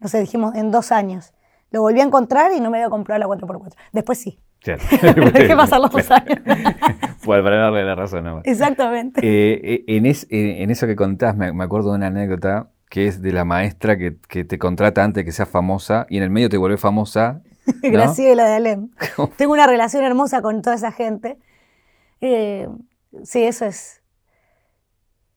[0.00, 1.32] no sé, dijimos en dos años.
[1.70, 3.74] Lo volví a encontrar y no me había comprado la 4x4.
[3.92, 4.38] Después sí.
[4.60, 4.82] Claro.
[5.32, 6.38] Dejé pasar los dos años.
[7.22, 8.24] Pues para darle la razón.
[8.24, 8.40] No.
[8.44, 9.20] Exactamente.
[9.22, 13.20] Eh, eh, en, en, eso que contás, me, me, acuerdo de una anécdota que es
[13.20, 16.30] de la maestra que, que, te contrata antes de que seas famosa y en el
[16.30, 17.42] medio te vuelve famosa.
[17.66, 17.90] ¿no?
[17.90, 18.88] Graciela de Alem.
[19.36, 21.38] Tengo una relación hermosa con toda esa gente.
[22.22, 22.68] Eh,
[23.22, 24.02] sí, eso es,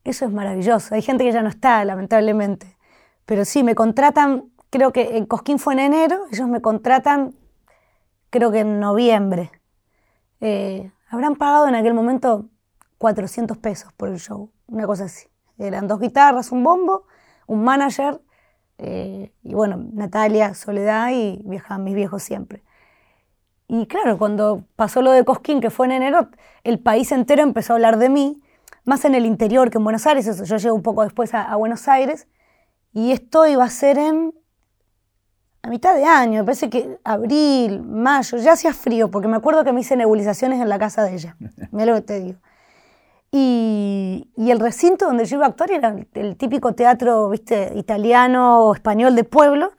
[0.04, 0.96] eso es maravilloso.
[0.96, 2.78] Hay gente que ya no está, lamentablemente.
[3.26, 7.36] Pero sí, me contratan, creo que en Cosquín fue en enero, ellos me contratan,
[8.32, 9.52] creo que en noviembre.
[10.42, 12.50] Eh, habrán pagado en aquel momento
[12.98, 15.28] 400 pesos por el show, una cosa así.
[15.60, 17.06] Eran dos guitarras, un bombo,
[17.46, 18.20] un manager,
[18.80, 22.64] eh, y bueno, Natalia, Soledad y viajaban mis viejos siempre.
[23.68, 26.30] Y claro, cuando pasó lo de Cosquín, que fue en enero,
[26.64, 28.42] el país entero empezó a hablar de mí,
[28.86, 30.26] más en el interior que en Buenos Aires.
[30.26, 32.28] Eso, yo llego un poco después a, Buenos Aires.
[32.92, 34.34] Y esto iba a ser en
[35.64, 39.64] a mitad de año, me parece que abril, mayo, ya hacía frío, porque me acuerdo
[39.64, 41.38] que me hice nebulizaciones en la casa de ella.
[41.72, 42.40] Mira lo que te digo.
[43.32, 48.66] Y, y, el recinto donde yo iba a actuar era el típico teatro, viste, italiano
[48.66, 49.72] o español de pueblo.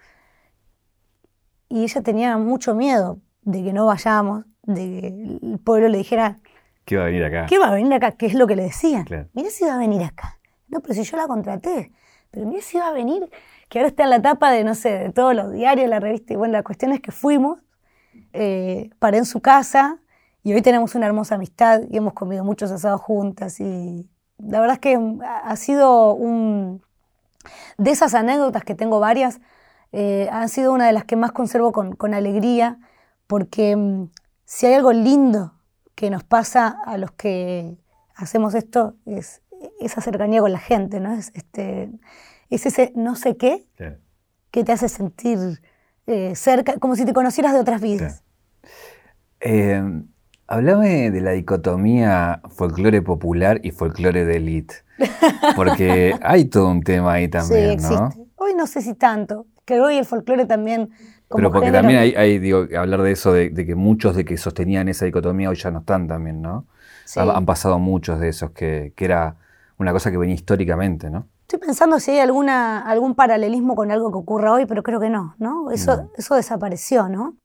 [1.68, 6.38] Y ella tenía mucho miedo, de que no vayamos, de que el pueblo le dijera...
[6.85, 7.47] ¿Qué va a venir acá?
[7.47, 8.12] ¿Qué va a venir acá?
[8.12, 9.05] ¿Qué es lo que le decían?
[9.35, 10.38] Mira si va a venir acá.
[10.68, 11.92] No, pero si yo la contraté.
[12.31, 13.31] Pero mira si va a venir,
[13.74, 16.32] que ahora está en la tapa de, no sé, de todos los diarios, la revista.
[16.32, 17.58] Y bueno, la cuestión es que fuimos,
[18.32, 19.98] eh, paré en su casa
[20.44, 23.58] y hoy tenemos una hermosa amistad y hemos comido muchos asados juntas.
[23.58, 24.08] Y
[24.38, 26.82] la verdad es que ha sido un...
[27.76, 29.40] De esas anécdotas que tengo varias,
[29.90, 32.78] eh, han sido una de las que más conservo con, alegría
[33.26, 34.08] porque mm,
[34.44, 35.52] si hay algo lindo
[35.96, 37.76] que nos pasa a los que
[38.14, 39.42] hacemos esto, es
[39.80, 41.12] esa cercanía con la gente, ¿no?
[41.12, 41.90] Es, este,
[42.50, 43.66] es ese no sé qué
[44.50, 45.61] que te hace sentir
[46.07, 48.22] eh, cerca, como si te conocieras de otras vidas.
[49.40, 49.83] Eh,
[50.46, 54.76] háblame de la dicotomía folclore popular y folclore de élite,
[55.57, 58.26] porque hay todo un tema ahí también, sí, existe.
[58.37, 60.90] Hoy no sé si tanto, que hoy el folclore también
[61.37, 65.04] pero porque también hay, digo, hablar de eso, de, que muchos de que sostenían esa
[65.04, 66.66] dicotomía hoy ya no están también, ¿no?
[67.16, 69.37] Han pasado muchos de esos que, era
[69.78, 71.26] una cosa que venía históricamente, ¿no?
[71.55, 75.09] Estoy pensando si hay alguna, algún paralelismo con algo que ocurra hoy, pero creo que
[75.09, 75.71] no, ¿no?
[75.71, 77.37] Eso, eso desapareció, ¿no?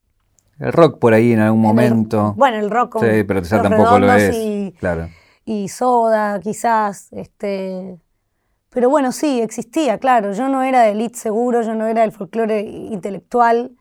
[0.58, 2.34] El rock por ahí en algún momento.
[2.36, 4.36] bueno, el rock con Sí, pero ya tampoco lo es.
[4.36, 5.10] Y, claro.
[5.46, 8.00] y soda, quizás, este
[8.72, 10.32] pero bueno, sí, existía, claro.
[10.32, 13.74] Yo no era de elite seguro, yo no era del folclore intelectual.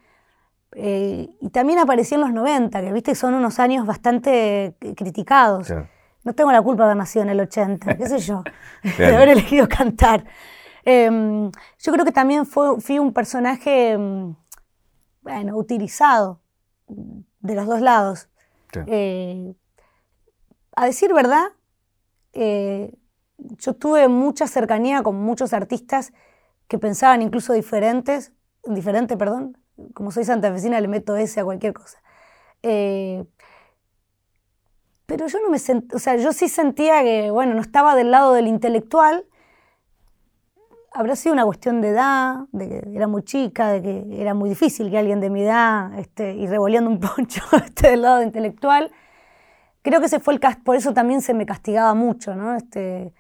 [0.73, 5.73] Eh, y también apareció en los 90, que viste son unos años bastante criticados.
[6.29, 8.45] No tengo la culpa de haber nacido en el 80, qué sé yo,
[8.99, 10.27] de haber elegido cantar.
[10.85, 14.35] Em, yo creo que también fue, fui un personaje, em,
[15.23, 16.43] bueno, utilizado
[16.87, 18.29] de los dos lados.
[18.88, 19.55] Eh,
[20.77, 21.47] a decir verdad,
[22.35, 22.93] eh,
[23.38, 26.12] yo tuve mucha cercanía con muchos artistas
[26.67, 28.35] que pensaban incluso diferentes,
[28.67, 29.57] diferente, perdón,
[29.95, 32.03] como soy santafesina le meto ese a cualquier cosa.
[32.62, 33.25] Eh,
[35.09, 38.11] pero yo no me sentía, o sea, yo sí sentía que, bueno, no estaba del
[38.11, 39.25] lado del intelectual.
[40.92, 44.51] Habrá sido una cuestión de edad, de que era muy chica, de que era muy
[44.51, 48.92] difícil que alguien de mi edad, este, y revoleando un poncho, esté del lado intelectual.
[49.81, 52.55] Creo que ese fue el por eso también se me castigaba mucho, ¿no?
[52.55, 53.14] Este,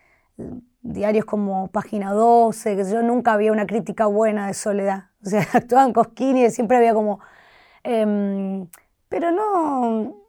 [0.82, 5.04] diarios como Página 12, que yo nunca había una crítica buena de Soledad.
[5.24, 7.20] O sea, actuaban Cosquini y siempre había como...
[7.82, 8.68] Em,
[9.08, 10.27] pero no...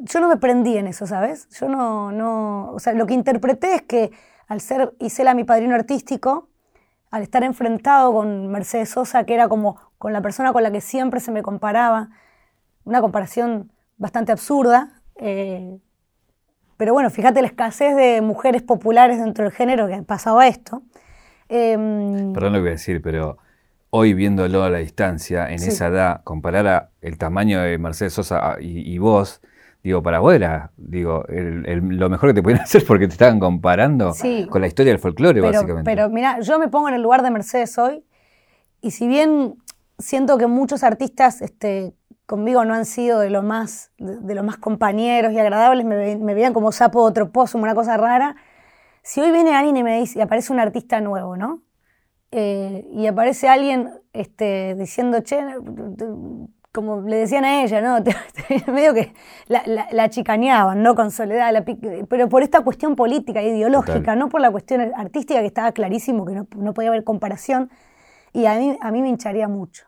[0.00, 1.48] Yo no me prendí en eso, ¿sabes?
[1.58, 2.72] Yo no, no...
[2.72, 4.10] O sea, lo que interpreté es que
[4.48, 6.48] al ser Isela mi padrino artístico,
[7.10, 10.80] al estar enfrentado con Mercedes Sosa, que era como con la persona con la que
[10.80, 12.08] siempre se me comparaba,
[12.84, 15.78] una comparación bastante absurda, eh,
[16.80, 20.82] pero bueno, fíjate la escasez de mujeres populares dentro del género que pasaba esto.
[21.50, 23.36] Em, Perdón lo que voy a decir, pero
[23.90, 28.96] hoy viéndolo a la distancia, en esa edad, comparar el tamaño de Mercedes Sosa y,
[28.96, 29.42] vos,
[29.82, 34.12] digo, para vos era digo, lo mejor que te podían hacer porque te estaban comparando
[34.48, 35.82] con la historia del folclore, básicamente.
[35.84, 38.04] Pero mira, yo me pongo en el lugar de Mercedes hoy
[38.80, 39.56] y si bien
[39.98, 41.94] siento que muchos artistas este,
[42.26, 46.34] conmigo no han sido de lo más, de, los más compañeros y agradables, me, me
[46.34, 48.36] veían como sapo o troposo, una cosa rara.
[49.02, 51.62] Si hoy viene alguien y me dice, y aparece un artista nuevo, ¿no?
[52.32, 55.40] Eh, y aparece alguien este, diciendo, che,
[56.72, 57.98] como le decían a ella, ¿no?
[58.72, 59.12] medio que
[59.48, 60.94] la, la, chicaneaban, ¿no?
[60.94, 61.64] Con Soledad,
[62.08, 66.34] pero por esta cuestión política, ideológica, no por la cuestión artística, que estaba clarísimo que
[66.34, 67.70] no, no podía haber comparación,
[68.32, 69.86] y a mí, a mí me hincharía mucho.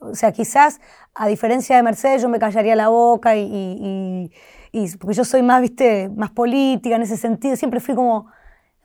[0.00, 0.80] O sea, quizás,
[1.14, 4.30] a diferencia de Mercedes, yo me callaría la boca y,
[4.70, 7.56] y, porque yo soy más, viste, más política en ese sentido.
[7.56, 8.26] Siempre fui como,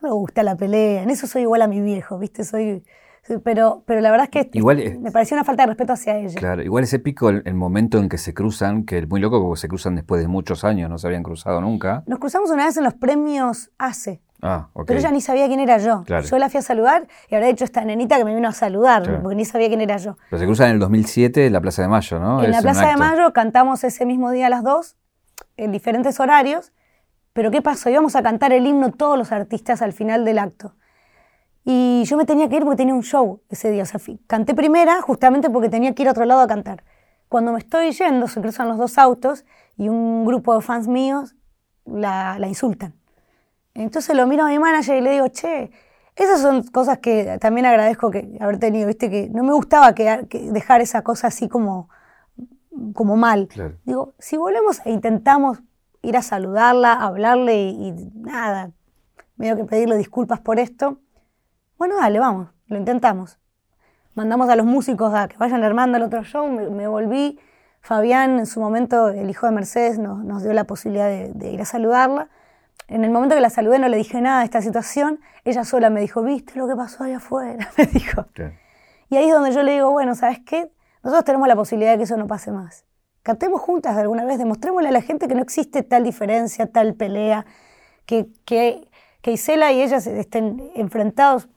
[0.00, 2.84] no me gusta la pelea, en eso soy igual a mi viejo, viste, soy...
[3.42, 6.38] Pero, pero la verdad es que igual, me pareció una falta de respeto hacia ella.
[6.38, 9.60] Claro, igual es épico el, momento en que se cruzan, que es muy loco porque
[9.60, 12.02] se cruzan después de muchos años, no se habían cruzado nunca.
[12.06, 14.20] Nos cruzamos una vez en los premios ACE.
[14.46, 16.04] Ah, Pero ella ni sabía quién era yo.
[16.04, 19.22] Yo la fui a saludar y habrá hecho esta nenita que me vino a saludar,
[19.22, 20.18] porque ni sabía quién era yo.
[20.28, 22.44] Pero se cruzan en el 2007 en la Plaza de Mayo, ¿no?
[22.44, 24.96] En la Plaza de Mayo cantamos ese mismo día a las dos,
[25.56, 26.72] en diferentes horarios.
[27.32, 27.88] Pero ¿qué pasó?
[27.88, 30.74] Íbamos a cantar el himno todos los artistas al final del acto.
[31.64, 33.84] Y yo me tenía que ir porque tenía un show ese día.
[33.84, 36.84] O sea, canté primera justamente porque tenía que ir a otro lado a cantar.
[37.28, 39.44] Cuando me estoy yendo, se cruzan los dos autos
[39.76, 41.34] y un grupo de fans míos
[41.86, 42.94] la, la insultan.
[43.72, 45.70] Entonces lo miro a mi manager y le digo, che,
[46.16, 50.26] esas son cosas que también agradezco que haber tenido, viste, que no me gustaba que,
[50.52, 51.88] dejar esa cosa así como,
[52.92, 53.48] como mal.
[53.84, 55.60] Digo, si volvemos e intentamos
[56.02, 58.70] ir a saludarla, hablarle y, nada,
[59.36, 60.98] medio que pedirle disculpas por esto,
[61.78, 63.38] bueno, dale, vamos, lo intentamos.
[64.14, 67.38] Mandamos a los músicos a que vayan armando el otro show, me, volví.
[67.80, 71.64] Fabián, en su momento, el hijo de Mercedes, nos, dio la posibilidad de ir a
[71.64, 72.28] saludarla
[72.88, 75.90] en el momento que la saludé no le dije nada de esta situación, ella sola
[75.90, 77.70] me dijo, ¿viste lo que pasó allá afuera?
[77.78, 78.26] Me dijo.
[79.08, 80.70] Y ahí es donde yo le digo, bueno, ¿sabes qué?
[81.02, 82.84] Nosotros tenemos la posibilidad de que eso no pase más.
[83.22, 87.46] Cantemos juntas alguna vez, demostrémosle a la gente que no existe tal diferencia, tal pelea,
[88.06, 88.88] que, que,
[89.22, 91.48] que Isela y ella estén enfrentados.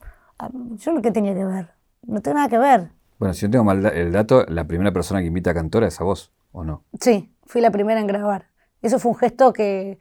[0.77, 1.71] Yo no que tenía que ver,
[2.03, 2.91] no tengo nada que ver.
[3.19, 5.99] Bueno, si yo tengo mal el dato, la primera persona que invita a Cantora es
[5.99, 6.83] a vos, ¿o no?
[6.99, 8.45] Sí, fui la primera en grabar.
[8.81, 9.99] Eso fue un gesto que,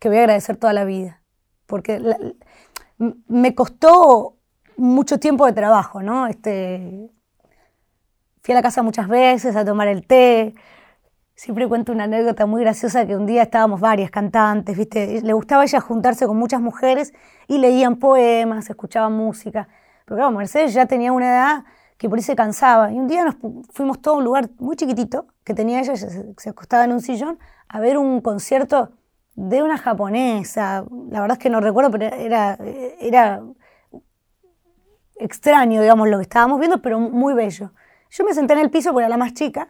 [0.00, 1.22] que voy a agradecer toda la vida.
[1.66, 2.02] Porque
[3.28, 4.36] me costó
[4.76, 6.26] mucho tiempo de trabajo, ¿no?
[6.26, 7.10] Este,
[8.42, 10.54] fui a la casa muchas veces a tomar el té.
[11.38, 15.20] Siempre cuento una anécdota muy graciosa que un día estábamos varias cantantes, ¿viste?
[15.22, 17.14] Le gustaba ella juntarse con muchas mujeres
[17.46, 19.68] y leían poemas, escuchaban música.
[20.04, 21.64] Pero claro, Mercedes ya tenía una edad
[21.96, 22.90] que por ahí se cansaba.
[22.90, 23.36] Y un día nos
[23.70, 27.38] fuimos todo a un lugar muy chiquitito que tenía ella, se acostaba en un sillón,
[27.68, 28.90] a ver un concierto
[29.36, 32.58] de una japonesa, la verdad es que no recuerdo, pero era,
[32.98, 33.44] era
[35.14, 37.70] extraño, digamos, lo que estábamos viendo, pero muy bello.
[38.10, 39.68] Yo me senté en el piso porque era la más chica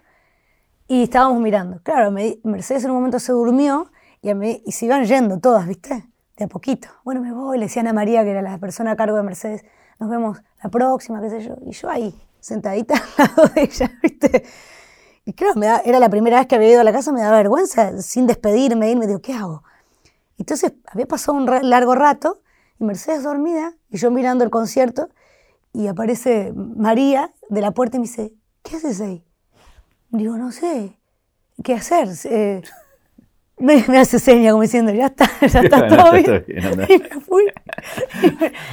[0.89, 1.81] y estábamos mirando.
[1.83, 3.91] Claro, Mercedes en un momento se durmió
[4.23, 4.31] y,
[4.67, 6.09] y se iban yendo todas, ¿viste?
[6.37, 6.89] De a poquito.
[7.05, 9.65] Bueno, me voy, le decía a María, que era la persona a cargo de Mercedes,
[10.01, 11.57] nos vemos la próxima, qué sé yo.
[11.67, 14.45] Y yo ahí, sentadita al lado de ella, ¿viste?
[15.27, 18.01] Y claro, era la primera vez que había ido a la casa, me da vergüenza,
[18.01, 19.63] sin despedirme, irme, digo, ¿qué hago?
[20.39, 22.41] Entonces había pasado un largo rato
[22.79, 25.11] y Mercedes dormida y yo mirando el concierto
[25.75, 29.28] y aparece María de la puerta y me dice, ¿qué haces ahí?
[30.11, 30.97] Digo, no sé,
[31.63, 32.09] ¿qué hacer?
[32.25, 32.63] Eh,
[33.59, 36.45] me, hace seña como diciendo, ya está, ya está todo bien.
[36.89, 37.45] y me fui.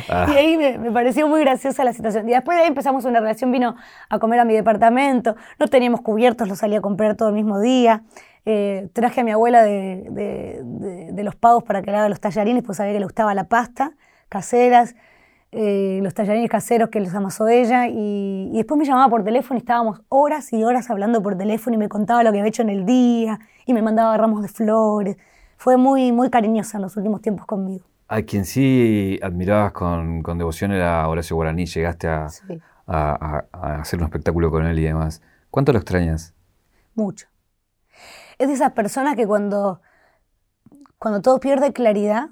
[0.10, 0.28] Ah.
[0.30, 2.28] Y, ahí me, pareció muy graciosa la situación.
[2.30, 3.76] Y después de ahí empezamos una relación, vino
[4.10, 7.60] a comer a mi departamento, no teníamos cubiertos, lo salía a comprar todo el mismo
[7.60, 8.04] día.
[8.46, 10.62] Eh, traje a mi abuela de,
[11.24, 13.94] los pagos para que le haga los tallarines, pues sabía que le gustaba la pasta,
[14.30, 14.96] caseras,
[15.52, 17.88] eh, los tallarines caseros que los amasó ella.
[17.88, 21.76] Y, y, después me llamaba por teléfono y estábamos horas y horas hablando por teléfono
[21.76, 24.48] y me contaba lo que había hecho en el día y me mandaba ramos de
[24.48, 25.18] flores.
[25.58, 27.86] Fue muy, muy cariñosa en los últimos tiempos conmigo.
[28.08, 31.66] A quien sí admirabas con, devoción era Horacio Guaraní.
[31.66, 32.28] Llegaste a,
[33.52, 35.22] hacer un espectáculo con él y demás.
[35.50, 36.36] ¿Cuánto lo extrañas?
[36.94, 37.28] Mucho.
[38.38, 39.82] Es de esas personas que cuando,
[41.00, 42.30] cuando todo pierde claridad,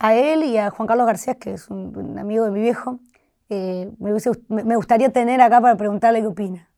[0.00, 2.98] a él y a Juan Carlos García, que es un, amigo de mi viejo,
[3.50, 6.70] eh, me, gustaría tener acá para preguntarle qué opina.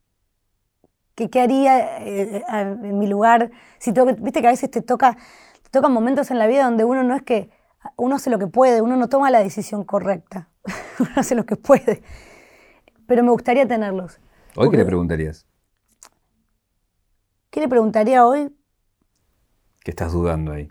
[1.14, 3.53] ¿Qué, haría eh, en mi lugar?
[3.79, 5.16] Si tengo Viste que a veces te toca,
[5.62, 7.51] te tocan momentos en la vida donde uno no es que
[7.97, 10.49] uno hace lo que puede, uno no toma la decisión correcta,
[10.99, 12.03] uno hace lo que puede.
[13.07, 14.20] Pero me gustaría tenerlos.
[14.57, 15.47] ¿Hoy qué le preguntarías?
[17.51, 18.53] ¿Qué le preguntaría hoy?
[19.85, 20.68] ¿Qué estás dudando ahí?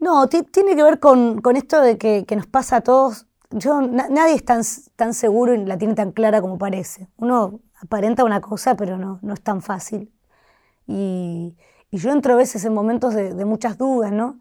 [0.00, 4.44] No, tiene que ver con, esto de que, nos pasa a todos yo, nadie es
[4.44, 4.62] tan,
[4.96, 7.08] tan seguro y la tiene tan clara como parece.
[7.16, 10.12] Uno aparenta una cosa, pero no, no es tan fácil.
[10.86, 11.56] Y,
[11.92, 14.40] yo entro a veces en momentos de, de muchas dudas, ¿no?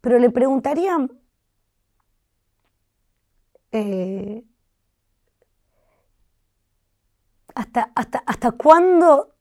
[0.00, 0.96] Pero le preguntaría,
[3.72, 4.44] eh,
[7.54, 9.34] hasta, hasta, hasta cuándo,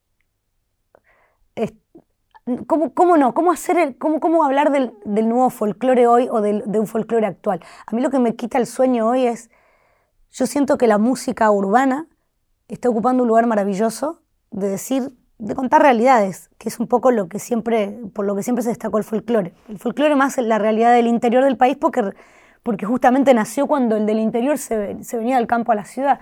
[2.68, 6.42] cómo, cómo, no, cómo hacer el, cómo, cómo hablar del, del nuevo folclore hoy o
[6.42, 7.62] del, de un folclore actual.
[7.86, 9.50] A mí lo que me quita el sueño hoy es,
[10.32, 12.08] yo siento que la música urbana
[12.68, 14.22] está ocupando un lugar maravilloso
[14.52, 18.44] de decir, de contar realidades, que es un poco lo que siempre, por lo que
[18.44, 19.54] siempre se destacó el folclore.
[19.68, 22.14] El folclore más la realidad del interior del país porque,
[22.62, 26.20] porque justamente nació cuando el del interior se, se venía del campo a la ciudad.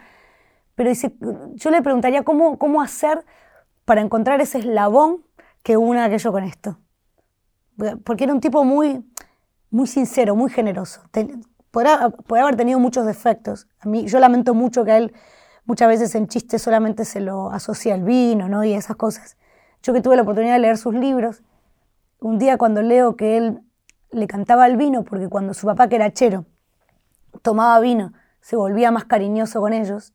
[0.76, 1.14] Pero dice,
[1.54, 3.24] yo le preguntaría cómo, cómo hacer
[3.86, 5.24] para encontrar ese eslabón
[5.64, 6.78] que una aquello con esto.
[8.04, 9.04] Porque era un tipo muy,
[9.70, 11.02] muy sincero, muy generoso.
[11.72, 13.68] puede haber tenido muchos defectos.
[13.80, 15.14] A mí, yo lamento mucho que a él
[15.66, 18.64] muchas veces en chiste solamente se lo asocia al vino ¿no?
[18.64, 19.38] y esas cosas.
[19.84, 21.42] Yo que tuve la oportunidad de leer sus libros,
[22.20, 23.62] un día cuando leo que él
[24.12, 26.46] le cantaba al vino, porque cuando su papá, que era chero,
[27.42, 30.14] tomaba vino, se volvía más cariñoso con ellos.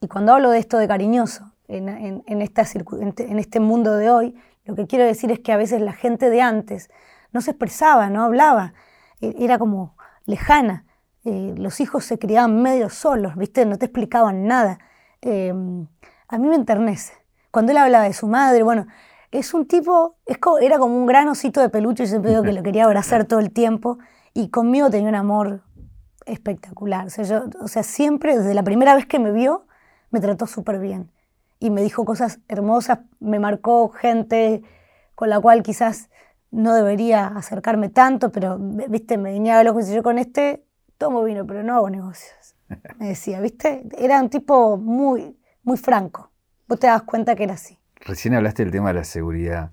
[0.00, 4.34] Y cuando hablo de esto de cariñoso, en este mundo de hoy,
[4.68, 6.90] lo que quiero decir es que a veces la gente de antes
[7.32, 8.74] no se expresaba, no hablaba,
[9.22, 9.96] e, era como
[10.26, 10.84] lejana.
[11.24, 13.64] Eh, los hijos se criaban medio solos, ¿viste?
[13.64, 14.78] No te explicaban nada.
[15.22, 15.86] Em,
[16.28, 17.14] a mí me enternece.
[17.50, 18.86] Cuando él hablaba de su madre, bueno,
[19.30, 20.16] es un tipo,
[20.60, 23.40] era como un gran osito de peluche, yo siempre digo que lo quería abrazar todo
[23.40, 23.98] el tiempo,
[24.34, 25.62] y conmigo tenía un amor
[26.26, 27.08] espectacular.
[27.08, 29.66] Yo, o sea, siempre, desde la primera vez que me vio,
[30.10, 31.10] me trató súper bien.
[31.60, 34.62] Y me dijo cosas hermosas, me marcó gente
[35.14, 36.08] con la cual quizás
[36.50, 40.64] no debería acercarme tanto, pero, viste, me guiñaba los ojos y yo con este
[40.96, 42.56] tomo vino, pero no hago negocios.
[42.98, 43.84] Me decía, ¿viste?
[43.96, 46.30] Era un tipo muy, muy franco.
[46.66, 47.78] Vos te das cuenta que era así.
[47.96, 49.72] Recién hablaste del tema de la seguridad.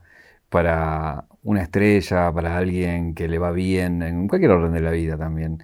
[0.50, 5.18] Para una estrella, para alguien que le va bien, en cualquier orden de la vida
[5.18, 5.64] también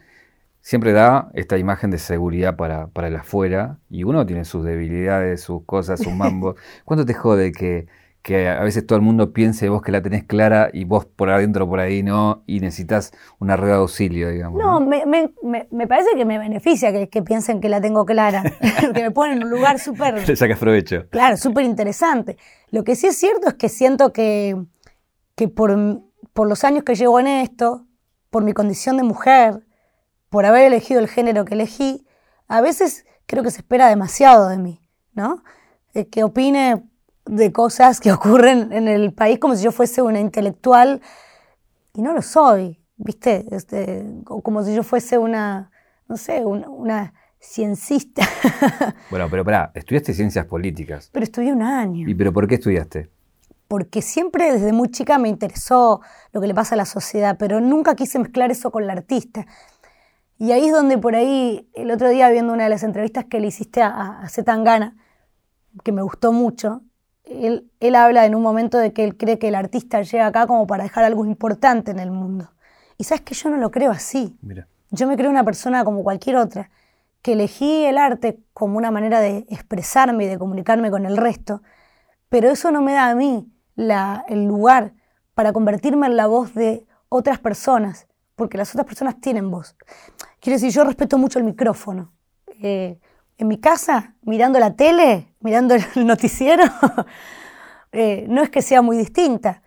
[0.61, 5.41] siempre da esta imagen de seguridad para, para el afuera y uno tiene sus debilidades,
[5.41, 6.55] sus cosas, sus mambos.
[6.85, 7.87] ¿Cuánto te jode que,
[8.21, 11.31] que a veces todo el mundo piense vos que la tenés clara y vos por
[11.31, 14.61] adentro por ahí no y necesitas una red de auxilio, digamos?
[14.61, 18.43] No, Me, me, me, parece que me beneficia que, que, piensen que la tengo clara,
[18.93, 20.13] que me ponen en un lugar súper...
[20.27, 21.07] Le sacas provecho.
[21.09, 22.37] Claro, súper interesante.
[22.69, 24.55] Lo que sí es cierto es que siento que,
[25.35, 26.01] que por,
[26.33, 27.87] por los años que llevo en esto,
[28.29, 29.63] por mi condición de mujer,
[30.31, 32.07] por haber elegido el género que elegí,
[32.47, 34.81] a veces creo que se espera demasiado de mí,
[35.13, 35.43] ¿no?
[36.09, 36.83] que opine
[37.25, 41.01] de cosas que ocurren en el país como si yo fuese una intelectual
[41.93, 43.45] y no lo soy, ¿viste?
[43.51, 45.69] Este, como si yo fuese una,
[46.07, 47.13] no sé, una,
[47.43, 48.23] ciencista.
[49.09, 51.09] Bueno, pero pará, estudiaste ciencias políticas.
[51.11, 52.07] Pero estudié un año.
[52.07, 53.09] ¿Y pero por qué estudiaste?
[53.67, 55.99] Porque siempre desde muy chica me interesó
[56.31, 59.45] lo que le pasa a la sociedad, pero nunca quise mezclar eso con la artista.
[60.41, 63.39] Y ahí es donde por ahí, el otro día viendo una de las entrevistas que
[63.39, 64.97] le hiciste a, a Zetangana,
[65.83, 66.81] que me gustó mucho,
[67.25, 70.47] él, él, habla en un momento de que él cree que el artista llega acá
[70.47, 72.49] como para dejar algo importante en el mundo.
[72.97, 74.35] Y sabes que yo no lo creo así.
[74.41, 74.67] Mira.
[74.89, 76.71] Yo me creo una persona como cualquier otra,
[77.21, 81.61] que elegí el arte como una manera de expresarme y de comunicarme con el resto,
[82.29, 84.93] pero eso no me da a mí la, el lugar
[85.35, 89.75] para convertirme en la voz de otras personas, porque las otras personas tienen voz.
[90.41, 92.11] Quiero decir, yo respeto mucho el micrófono.
[92.63, 92.97] Eh,
[93.37, 96.63] en mi casa, mirando la tele, mirando el noticiero,
[97.91, 99.61] eh, no es que sea muy distinta,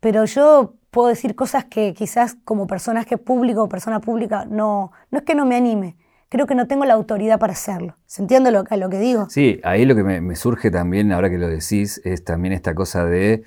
[0.00, 5.18] pero yo puedo decir cosas que quizás como personaje público o persona pública no, no
[5.18, 5.96] es que no me anime,
[6.28, 7.96] creo que no tengo la autoridad para hacerlo.
[8.06, 9.30] ¿Se entiende lo, que digo?
[9.30, 12.74] Sí, ahí lo que me, me, surge también, ahora que lo decís, es también esta
[12.74, 13.44] cosa de,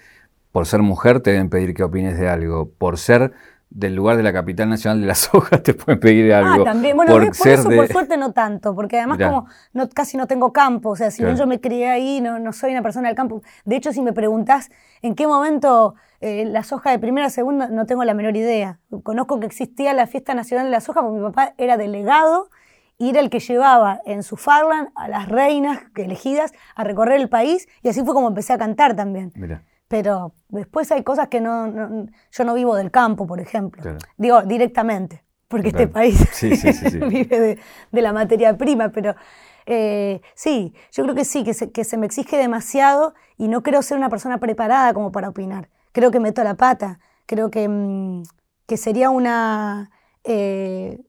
[0.53, 3.33] por ser mujer te deben pedir que opines de algo, por ser
[3.69, 6.61] del lugar de la capital nacional de las hojas te pueden pedir ah, algo.
[6.61, 6.95] Ah, también.
[6.95, 10.89] Bueno, por, eso por suerte no tanto, porque además como no, casi no tengo campo,
[10.89, 13.41] o sea, si no yo me crié ahí, no, no soy una persona del campo.
[13.65, 14.69] De hecho, si me preguntás
[15.01, 18.79] en qué momento eh, las hojas de primera a segunda, no tengo la menor idea.
[19.03, 22.49] Conozco que existía la fiesta nacional de las hojas porque mi papá era delegado
[22.97, 27.29] y era el que llevaba en su farland a las reinas elegidas a recorrer el
[27.29, 29.31] país y así fue como empecé a cantar también.
[29.35, 29.63] Mira.
[29.87, 33.83] Pero después hay cosas que no, yo no vivo del campo, por ejemplo.
[34.17, 36.17] Digo, directamente, porque este país
[37.09, 37.59] vive
[37.91, 39.15] de, la materia prima, pero
[39.67, 43.61] eh, sí, yo creo que sí, que se, que se me exige demasiado y no
[43.61, 45.69] creo ser una persona preparada como para opinar.
[45.91, 48.23] Creo que meto la pata, creo que, mm,
[48.65, 49.91] que sería una...
[50.23, 50.99] Eh,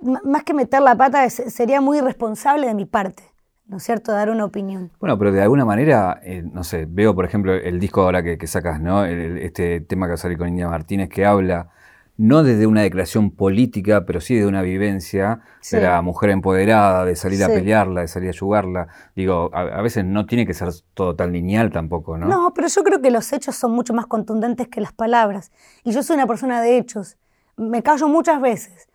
[0.00, 3.24] más que meter la pata, sería muy irresponsable de mi parte.
[3.66, 4.90] ¿No es cierto?, dar una opinión.
[5.00, 8.46] Bueno, pero de alguna manera, eh, no sé, veo por ejemplo el disco ahora que,
[8.46, 9.04] sacas, ¿no?
[9.04, 11.70] este tema que va a salir con India Martínez que habla
[12.18, 15.40] no desde una declaración política, pero sí de una vivencia
[15.70, 18.88] de la mujer empoderada, de salir a pelearla, de salir a ayudarla.
[19.14, 22.26] Digo, a, veces no tiene que ser todo tan lineal tampoco, ¿no?
[22.26, 25.52] No, pero yo creo que los hechos son mucho más contundentes que las palabras.
[25.84, 27.18] Y yo soy una persona de hechos.
[27.56, 28.88] Me callo muchas veces,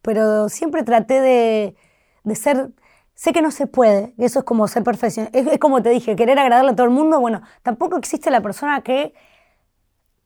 [0.00, 1.74] pero siempre traté de,
[2.22, 2.70] de ser
[3.18, 5.36] Sé que no se puede, eso es como ser perfeccionista.
[5.36, 7.18] Es, como te dije, querer agradarle a todo el mundo.
[7.18, 9.12] Bueno, tampoco existe la persona que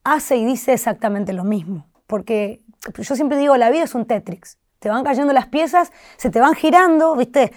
[0.04, 1.86] hace y dice exactamente lo mismo.
[2.06, 2.60] Porque
[2.98, 4.58] yo siempre digo, la vida es un Tetris.
[4.78, 7.54] Te van cayendo las piezas, se te van girando, ¿viste?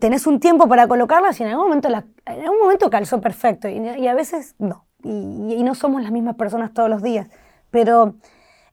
[0.00, 3.68] Tenés un tiempo para colocarlas y en algún momento, en algún momento calzó perfecto.
[3.68, 4.86] Y, a veces no.
[5.04, 7.28] Y, no somos las mismas personas todos los días.
[7.70, 8.16] Pero,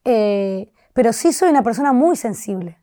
[0.05, 2.79] eh, pero sí soy una persona muy sensible.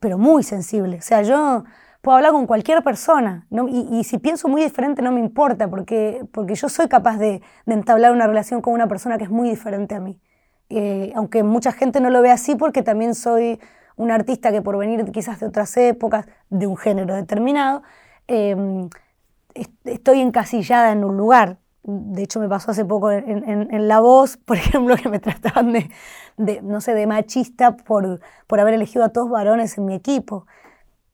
[0.00, 0.96] Pero muy sensible.
[0.96, 1.64] O sea, yo
[2.04, 3.48] puedo hablar con cualquier persona.
[3.90, 8.12] Y, si pienso muy diferente no me importa, porque, porque yo soy capaz de, entablar
[8.12, 10.20] una relación con una persona que es muy diferente a mí.
[10.68, 13.58] Eh, aunque mucha gente no lo ve así porque también soy
[13.96, 17.82] un artista que por venir quizás de otras épocas, de un género determinado,
[18.28, 18.88] em,
[19.84, 21.58] estoy encasillada en un lugar.
[21.84, 26.60] De hecho, me pasó hace poco en, La Voz, por ejemplo, que me trataban de,
[26.62, 30.46] no sé, de machista por, por haber elegido a todos varones en mi equipo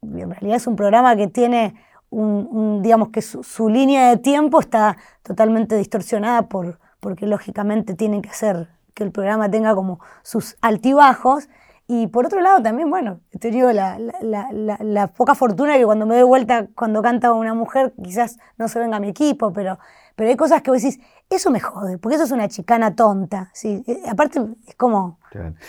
[0.02, 1.74] en realidad es un programa que tiene
[2.10, 8.30] un, digamos que su, línea de tiempo está totalmente distorsionada por, porque lógicamente tiene que
[8.30, 11.48] ser que el programa tenga como sus altibajos.
[11.86, 16.14] Y por otro lado también, bueno, te digo, la, la, poca fortuna que cuando me
[16.14, 19.78] doy vuelta, cuando canta una mujer, quizás no se venga mi equipo, pero,
[20.14, 23.50] pero hay cosas que vos decís, eso me jode, porque eso es una chicana tonta.
[23.54, 23.82] ¿sí?
[23.88, 25.19] Eh, aparte, es como,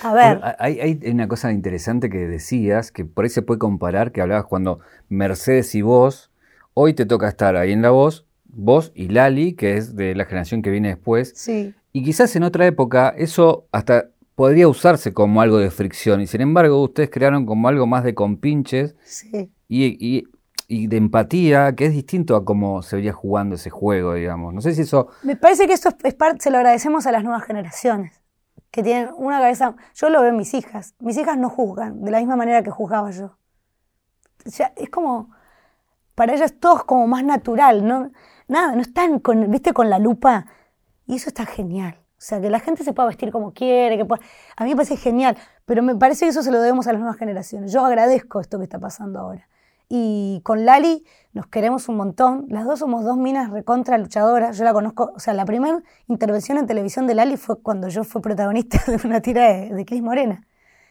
[0.01, 0.41] a ver.
[0.59, 4.79] hay, una cosa interesante que decías, que por ahí se puede comparar, que hablabas cuando
[5.09, 6.31] Mercedes y vos,
[6.73, 10.25] hoy te toca estar ahí en la voz, vos y Lali, que es de la
[10.25, 11.33] generación que viene después.
[11.35, 11.73] Sí.
[11.93, 16.41] Y quizás en otra época eso hasta podría usarse como algo de fricción, y sin
[16.41, 19.51] embargo ustedes crearon como algo más de compinches sí.
[19.67, 20.25] y,
[20.67, 24.53] y, de empatía, que es distinto a cómo se veía jugando ese juego, digamos.
[24.53, 25.09] No sé si eso...
[25.21, 28.20] Me parece que esto es parte, se lo agradecemos a las nuevas generaciones
[28.71, 32.11] que tienen una cabeza, yo lo veo en mis hijas, mis hijas no juzgan de
[32.11, 33.37] la misma manera que juzgaba yo.
[34.45, 35.29] O sea, es como,
[36.15, 38.11] para ellas todo es como más natural, ¿no?
[38.47, 40.45] Nada, no están con, viste, con la lupa,
[41.05, 41.97] y eso está genial.
[42.21, 44.03] O sea, que la gente se pueda vestir como quiere, que
[44.55, 46.99] a mí me parece genial, pero me parece que eso se lo debemos a las
[47.01, 47.71] nuevas generaciones.
[47.71, 49.47] Yo agradezco esto que está pasando ahora.
[49.93, 52.45] Y con Lali nos queremos un montón.
[52.47, 54.57] Las dos somos dos minas recontra luchadoras.
[54.57, 58.05] Yo la conozco, o sea, la primera intervención en televisión de Lali fue cuando yo
[58.05, 60.47] fui protagonista de una tira de, de Cris Morena.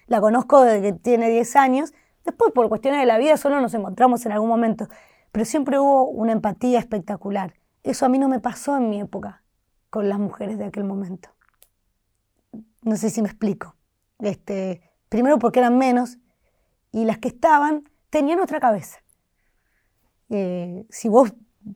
[0.06, 1.94] La conozco desde que tiene 10 años.
[2.26, 4.86] Después, por cuestiones de la vida, solo nos encontramos en algún momento.
[5.32, 7.54] Pero siempre hubo una empatía espectacular.
[7.82, 9.42] Eso a mí no me pasó en mi época
[9.88, 11.30] con las mujeres de aquel momento.
[12.82, 13.76] No sé si me explico.
[14.18, 16.18] Este, primero porque eran menos
[16.92, 18.98] y las que estaban tenían otra cabeza.
[20.28, 21.32] Eh, si vos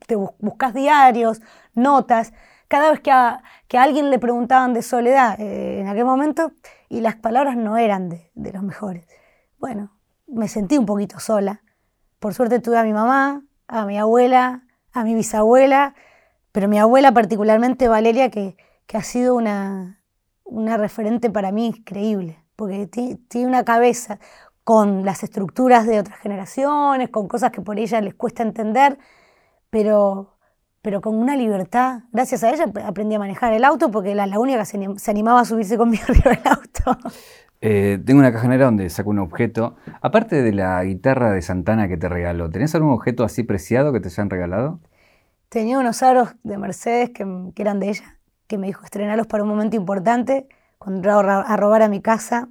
[0.07, 1.41] te buscas diarios,
[1.75, 2.33] notas,
[2.69, 6.53] cada vez que a, que alguien le preguntaban de soledad eh, en aquel momento,
[6.89, 9.07] y las palabras no eran de, de, los mejores.
[9.59, 11.63] Bueno, me sentí un poquito sola.
[12.19, 15.95] Por suerte tuve a mi mamá, a mi abuela, a mi bisabuela,
[16.53, 18.57] pero mi abuela particularmente, Valeria, que,
[18.87, 20.01] que ha sido una,
[20.45, 22.87] una referente para mí increíble, porque
[23.29, 24.19] tiene una cabeza,
[24.65, 28.99] con las estructuras de otras generaciones, con cosas que por ella les cuesta entender,
[29.71, 30.39] pero,
[30.81, 32.01] pero con una libertad.
[32.13, 35.41] Gracias a ella aprendí a manejar el auto porque era la única que se animaba
[35.41, 37.11] a subirse conmigo arriba del auto.
[37.61, 39.77] Eh, tengo una cajonera donde saco un objeto.
[40.01, 44.01] Aparte de la guitarra de Santana que te regaló, ¿tenés algún objeto así preciado que
[44.01, 44.81] te hayan regalado?
[45.51, 47.23] Tenía unos aros de Mercedes que,
[47.57, 50.49] eran de ella, que me dijo estrenarlos para un momento importante,
[50.79, 52.49] cuando a robar a mi casa.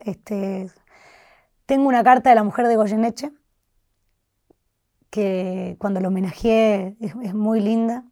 [0.00, 0.70] Este,
[1.68, 3.30] tengo una carta de la mujer de Goyeneche,
[5.10, 8.04] que cuando lo homenajeé es, muy linda.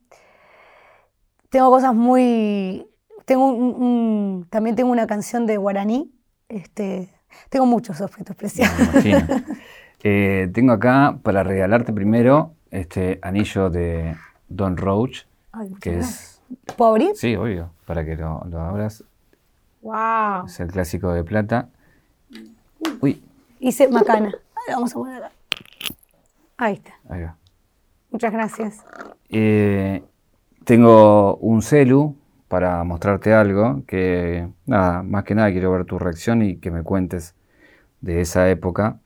[1.49, 2.87] Tengo cosas muy...
[3.25, 6.13] Tengo también tengo una canción de guaraní.
[6.47, 7.09] Este,
[7.49, 8.87] tengo muchos objetos preciosos.
[10.03, 14.15] Eh, tengo acá para regalarte primero este anillo de
[14.47, 15.23] Don Roach,
[15.81, 16.39] que es...
[16.77, 17.15] ¿Puedo abrir?
[17.15, 19.03] Sí, obvio, para que lo, lo abras.
[19.81, 20.45] ¡Wow!
[20.45, 21.69] Es el clásico de plata.
[23.01, 23.26] Uy,
[23.59, 24.33] Hice macana.
[24.67, 25.35] vamos a poner acá.
[26.57, 26.93] Ahí está.
[27.09, 27.37] Ahí va.
[28.11, 28.85] Muchas gracias.
[29.29, 30.03] Eh,
[30.63, 32.15] tengo un celu
[32.47, 36.83] para mostrarte algo que, nada, más que nada quiero ver tu reacción y que me
[36.83, 37.35] cuentes
[38.01, 38.99] de esa época.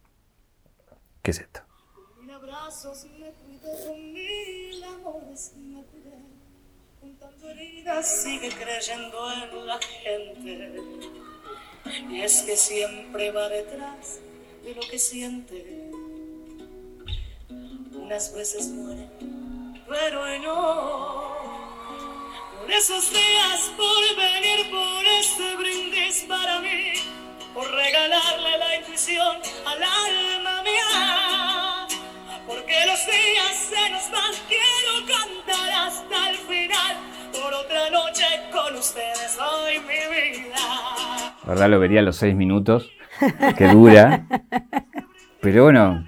[1.22, 1.62] ¿Qué es esto?
[2.20, 6.26] Mil abrazos me cuidé, con mil amores me cuidé.
[6.99, 10.74] Juntando heridas sigue creyendo en la gente.
[12.10, 14.22] Y es que siempre va detrás
[14.64, 15.91] de lo que siente.
[17.93, 19.07] Unas veces muere,
[19.88, 21.32] pero no.
[22.59, 26.93] Por esos días, por venir, por este brindis para mí,
[27.53, 31.88] por regalarle la intuición al alma mía.
[32.47, 36.97] Porque los días se nos van, quiero cantar hasta el final.
[37.32, 40.55] Por otra noche con ustedes hoy mi vida.
[41.43, 42.91] La verdad lo vería a los seis minutos,
[43.57, 44.28] que dura.
[45.41, 46.05] Pero bueno,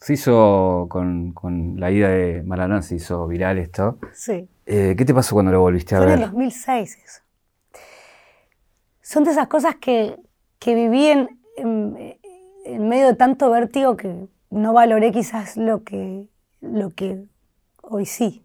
[0.00, 3.98] se hizo con, con la ida de Maradona, se hizo viral esto.
[4.12, 4.48] Sí.
[4.66, 6.28] Eh, ¿Qué te pasó cuando lo volviste a Fue en el ver?
[6.30, 7.22] 2006 eso.
[9.02, 10.16] Son de esas cosas que,
[10.58, 12.18] que viví en, en-
[12.64, 16.26] en medio de tanto vértigo que no valoré quizás lo que,
[16.60, 17.24] lo que
[17.82, 18.44] hoy sí.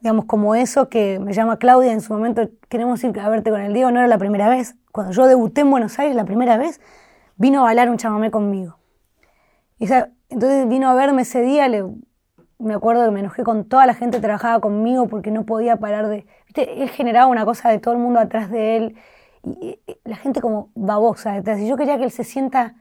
[0.00, 3.60] Digamos, como eso que me llama Claudia en su momento, queremos ir a verte con
[3.60, 4.76] el Diego, no era la primera vez.
[4.92, 6.80] Cuando yo debuté en Buenos Aires la primera vez,
[7.36, 8.78] vino a bailar un chamamé conmigo.
[9.78, 11.84] Esa- entonces vino a verme ese día, le,
[12.58, 15.76] me acuerdo que me enojé con toda la gente que trabajaba conmigo porque no podía
[15.76, 16.26] parar de...
[16.54, 18.96] Él generaba una cosa de todo el mundo atrás de él
[19.44, 21.60] y la gente como babosa detrás.
[21.60, 22.74] Y yo quería que él se sienta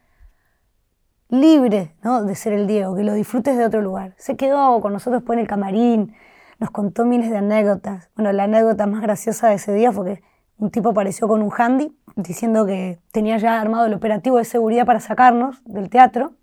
[1.30, 2.24] libre ¿no?
[2.24, 4.14] de ser el Diego, que lo disfrutes de otro lugar.
[4.18, 6.16] Se quedó con nosotros después en el camarín,
[6.60, 8.10] nos contó miles de anécdotas.
[8.16, 10.24] Bueno, la anécdota más graciosa de ese día fue que
[10.58, 14.86] un tipo apareció con un handy diciendo que tenía ya armado el operativo de seguridad
[14.86, 16.34] para sacarnos del teatro.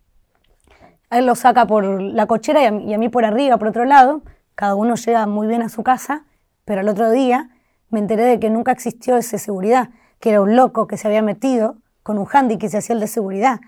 [1.11, 3.59] A él lo saca por la cochera y a, mí, y a mí por arriba,
[3.59, 4.23] por otro lado.
[4.55, 6.27] Cada uno llega muy bien a su casa,
[6.65, 7.51] pero al otro día
[7.91, 9.91] me enteré de que nunca existió ese seguridad,
[10.21, 13.01] que era un loco que se había metido con un handy que se hacía el
[13.01, 13.61] de seguridad.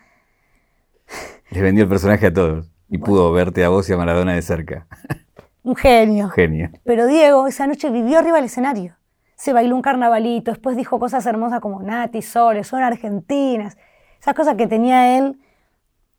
[1.50, 4.42] Les vendió el personaje a todos y pudo verte a vos y a Maradona de
[4.42, 4.86] cerca.
[5.66, 6.28] Un genio.
[6.28, 6.70] Genio.
[6.84, 8.94] Pero Diego esa noche vivió arriba del escenario.
[9.34, 13.76] Se bailó un carnavalito, después dijo cosas hermosas como Nati, Sole, son argentinas.
[14.20, 15.40] Esas cosas que tenía él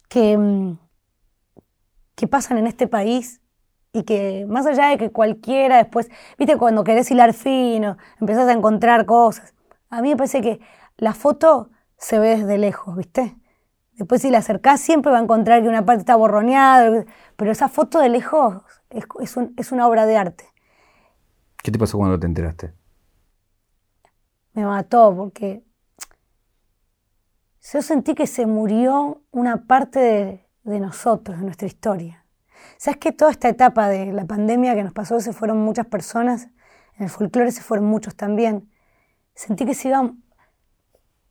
[0.09, 0.77] que, mm,
[2.15, 3.39] que pasan en este país
[3.93, 8.51] y que más allá de que cualquiera después, viste, cuando querés hilar fino, empezás a
[8.51, 9.53] encontrar cosas.
[9.89, 10.59] A mí me parece que
[10.97, 13.37] la foto se ve desde lejos, ¿viste?
[13.93, 17.05] Después si la acercás siempre va a encontrar que una parte está borroneada,
[17.37, 20.45] pero esa foto de lejos es, es un- es una obra de arte.
[21.63, 22.73] ¿Qué te pasó cuando te enteraste?
[24.53, 25.63] me mató porque
[27.71, 32.25] yo sentí que se murió una parte de, de nosotros, de nuestra historia.
[32.77, 36.49] ¿Sabes que toda esta etapa de la pandemia que nos pasó, se fueron muchas personas,
[36.95, 38.71] en el folclore se fueron muchos también?
[39.35, 40.11] Sentí que se iba,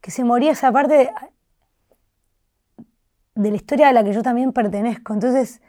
[0.00, 1.10] que se moría esa parte de,
[3.34, 5.12] de la historia a la que yo también pertenezco.
[5.14, 5.60] Entonces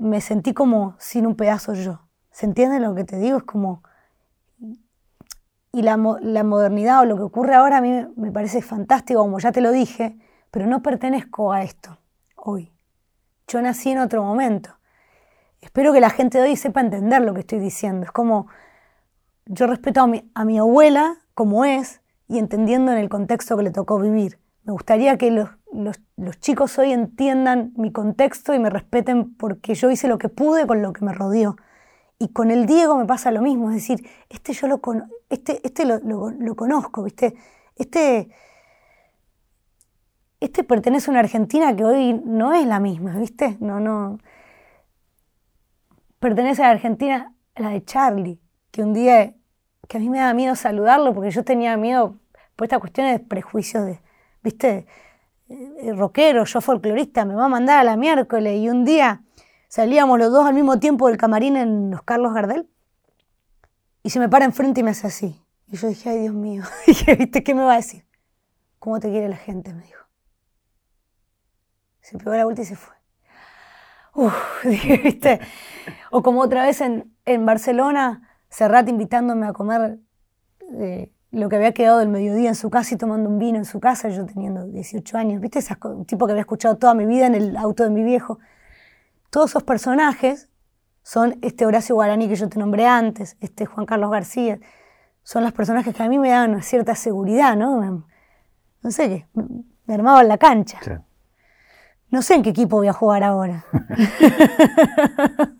[0.00, 2.00] me sentí como sin un pedazo yo.
[2.30, 3.38] ¿Se entiende lo que te digo?
[3.38, 3.82] Es como
[5.72, 9.20] y la, la modernidad o lo que ocurre ahora a mí me, me parece fantástico,
[9.20, 10.18] como ya te lo dije,
[10.50, 11.96] pero no pertenezco a esto
[12.34, 12.72] hoy.
[13.46, 14.70] Yo nací en otro momento.
[15.60, 18.04] Espero que la gente de hoy sepa entender lo que estoy diciendo.
[18.04, 18.48] Es como,
[19.46, 23.64] yo respeto a mi, a mi abuela como es y entendiendo en el contexto que
[23.64, 24.39] le tocó vivir.
[24.64, 26.00] Me gustaría que los, los-
[26.40, 30.82] chicos hoy entiendan mi contexto y me respeten porque yo hice lo que pude con
[30.82, 31.56] lo que me rodeó.
[32.18, 35.60] Y con el Diego me pasa lo mismo, es decir, este yo lo, cono- este,
[35.66, 37.34] este lo, lo- lo conozco, ¿viste?
[37.76, 38.30] Este,
[40.40, 43.56] este pertenece a una Argentina que hoy no es la misma, ¿viste?
[43.60, 44.18] No, no.
[46.18, 48.40] Pertenece a la Argentina, la de Charlie,
[48.70, 49.34] que un día,
[49.88, 52.18] que a mí me daba miedo saludarlo porque yo tenía miedo
[52.56, 54.00] por estas cuestiones de prejuicios de,
[54.42, 54.86] ¿viste?
[55.48, 59.22] Eh, rockero, yo folclorista, me va a mandar a la miércoles y un día
[59.68, 62.68] salíamos los dos al mismo tiempo del camarín en los Carlos Gardel
[64.02, 65.42] y se me para enfrente y me hace así.
[65.66, 66.62] Y yo dije, ay Dios mío,
[67.18, 68.04] ¿viste qué me va a decir?
[68.78, 69.74] ¿Cómo te quiere la gente?
[69.74, 70.04] Me dijo.
[72.00, 72.94] Se pegó la vuelta y se fue.
[74.14, 74.34] Uf,
[74.64, 75.40] dije, ¿viste?
[76.10, 79.98] O como otra vez en, en Barcelona, Serrat invitándome a comer
[80.78, 83.64] eh, lo que había quedado del mediodía en su casa y tomando un vino en
[83.64, 85.60] su casa, yo teniendo 18 años, ¿viste?
[85.60, 88.38] Esas, tipo que había escuchado toda mi vida en el auto de mi viejo.
[89.30, 90.48] Todos esos personajes
[91.02, 94.58] son este Horacio Guaraní que yo te nombré antes, este Juan Carlos García,
[95.22, 98.04] son los personajes que a mí me daban una cierta seguridad, ¿no?
[98.82, 99.26] No sé qué,
[99.86, 100.80] me, armaban la cancha.
[100.82, 100.90] Sí.
[102.08, 103.64] No sé en qué equipo voy a jugar ahora.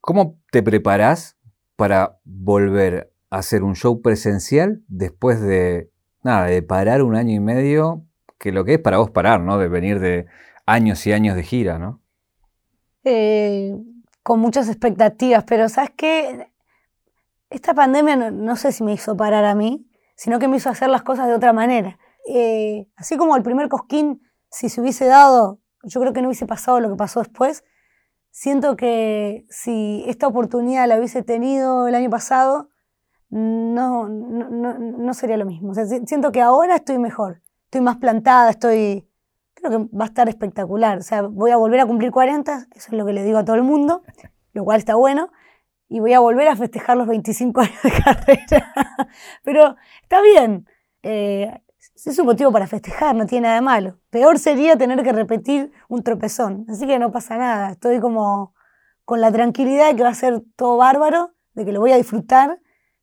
[0.00, 1.36] ¿Cómo te preparás
[1.76, 5.90] para volver a hacer un show presencial después de,
[6.22, 8.04] nada, de parar un año y medio?
[8.38, 9.56] Que lo que es para vos parar, ¿no?
[9.56, 10.26] De venir de
[10.66, 12.02] años y años de gira, ¿no?
[13.04, 13.74] Eh,
[14.22, 16.50] con muchas expectativas, pero ¿sabes qué?
[17.48, 20.90] Esta pandemia no, sé si me hizo parar a mí, sino que me hizo hacer
[20.90, 21.98] las cosas de otra manera.
[22.28, 26.46] Eh, así como el primer cosquín, si se hubiese dado, yo creo que no hubiese
[26.46, 27.64] pasado lo que pasó después.
[28.30, 32.68] Siento que si esta oportunidad la hubiese tenido el año pasado,
[33.32, 35.72] no, no, no, sería lo mismo.
[35.74, 39.08] siento que ahora estoy mejor, estoy más plantada, estoy...
[39.54, 40.98] Creo que va a estar espectacular.
[40.98, 43.44] O sea, voy a volver a cumplir 40, eso es lo que le digo a
[43.44, 44.02] todo el mundo,
[44.52, 45.30] lo cual está bueno
[45.92, 48.72] y voy a volver a festejar los 25 años de carrera.
[49.44, 50.66] Pero está bien,
[51.02, 53.98] eh, es un motivo para festejar, no tiene nada malo.
[54.08, 57.72] Peor sería tener que repetir un tropezón, así que no pasa nada.
[57.72, 58.54] Estoy como
[59.04, 61.96] con la tranquilidad de que va a ser todo bárbaro, de que lo voy a
[61.96, 62.58] disfrutar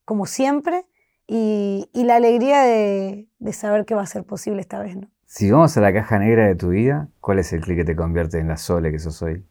[0.09, 0.87] como siempre
[1.27, 4.95] y, la alegría de, de, saber que va a ser posible esta vez.
[4.95, 5.07] ¿no?
[5.27, 7.95] Si vamos a la caja negra de tu vida, ¿cuál es el clic que te
[7.95, 9.45] convierte en la sole que sos hoy?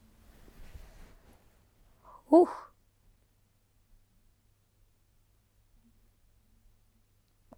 [2.28, 2.50] Uf.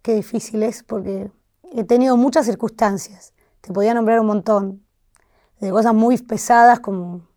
[0.03, 1.31] qué difícil es porque
[1.73, 3.33] he tenido muchas circunstancias.
[3.61, 4.85] Te podía nombrar un montón.
[5.59, 7.27] De cosas muy pesadas como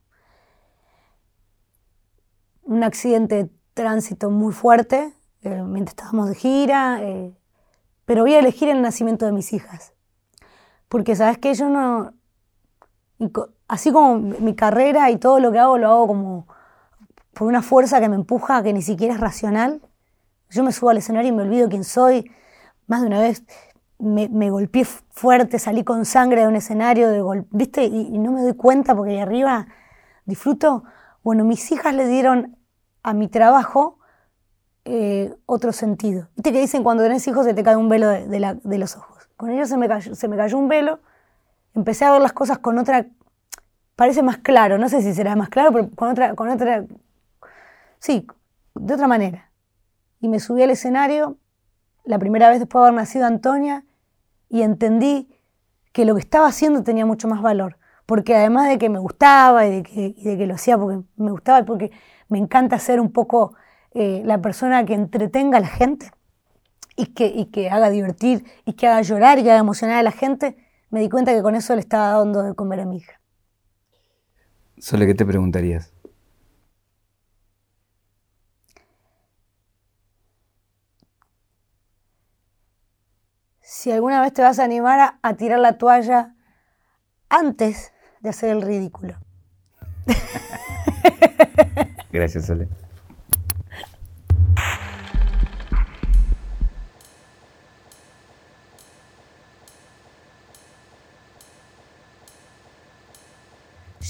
[2.64, 5.14] un accidente de tránsito muy fuerte
[5.45, 6.99] eh, mientras estábamos de gira.
[7.03, 7.32] Eh,
[8.05, 9.92] pero voy a elegir el nacimiento de mis hijas.
[10.88, 12.12] Porque sabes que yo no...
[13.68, 16.47] Así como mi carrera y todo lo que hago lo hago como
[17.32, 19.80] por una fuerza que me empuja, que ni siquiera es racional.
[20.51, 22.30] Yo me subo al escenario y me olvido quién soy,
[22.86, 23.45] más de una vez
[23.99, 27.84] me, golpeé fuerte, salí con sangre de un escenario, de ¿viste?
[27.84, 29.66] Y, no me doy cuenta porque ahí arriba
[30.24, 30.84] disfruto.
[31.22, 32.57] Bueno, mis hijas le dieron
[33.03, 33.99] a mi trabajo
[34.85, 36.28] eh, otro sentido.
[36.37, 39.28] ¿Viste que dicen cuando tenés hijos se te cae un velo de, los ojos?
[39.37, 41.01] Con ellos se me, cayó, se me cayó un velo,
[41.74, 43.07] empecé a ver las cosas con otra...
[43.97, 46.35] Parece más claro, no sé si será más claro, pero con otra...
[46.35, 46.85] Con otra
[47.99, 48.26] sí,
[48.74, 49.51] de otra manera.
[50.20, 51.39] Y me subí al escenario
[52.05, 53.85] la primera vez después de haber nacido Antonia
[54.49, 55.28] y entendí
[55.93, 57.78] que lo que estaba haciendo tenía mucho más valor.
[58.05, 61.62] Porque además de que me gustaba y de que, lo hacía porque me gustaba y
[61.62, 61.91] porque
[62.28, 63.55] me encanta ser un poco
[63.95, 66.11] eh, la persona que entretenga a la gente
[66.97, 70.03] y que, y que haga divertir y que haga llorar y que haga emocionar a
[70.03, 70.57] la gente,
[70.90, 73.20] me di cuenta que con eso le estaba dando de comer a mi hija.
[74.78, 75.95] Sole, ¿qué te preguntarías?
[83.84, 86.34] si alguna vez te vas a animar a, tirar la toalla
[87.28, 89.14] antes de hacer el ridículo.
[92.12, 92.66] Gracias, Sole.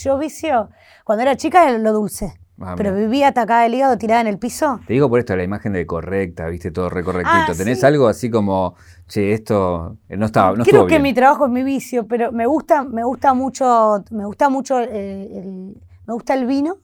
[0.03, 0.71] Yo vicio,
[1.05, 2.35] cuando era chica, lo dulce.
[2.61, 4.81] Ah, pero vivía atacada del hígado tirada en el piso.
[4.87, 7.53] Te digo por esto, la imagen de correcta, viste, todo recorrectito.
[7.53, 8.77] Ah, ¿Tenés algo así como,
[9.09, 12.47] che, esto eh, no estaba, no Creo que mi trabajo es mi vicio, pero me
[12.47, 16.79] gusta, me gusta mucho, me gusta mucho eh, el, me gusta el vino,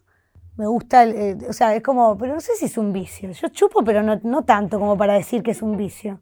[0.56, 3.30] me gusta, el, eh, o sea, es como, pero no sé si es un vicio.
[3.30, 6.20] Yo chupo, pero no, no tanto como para decir que es un vicio.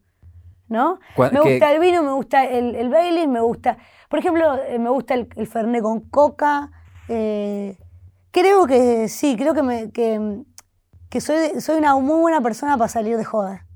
[0.68, 1.00] ¿No?
[1.32, 5.14] Me gusta el vino, me gusta el, el Bailey, me gusta, por ejemplo, me gusta
[5.14, 6.70] el, el Fernet con coca.
[7.08, 7.76] Eh,
[8.30, 13.16] Creo que sí, creo que, me, que, soy, soy una muy buena persona para salir
[13.16, 13.66] de joda.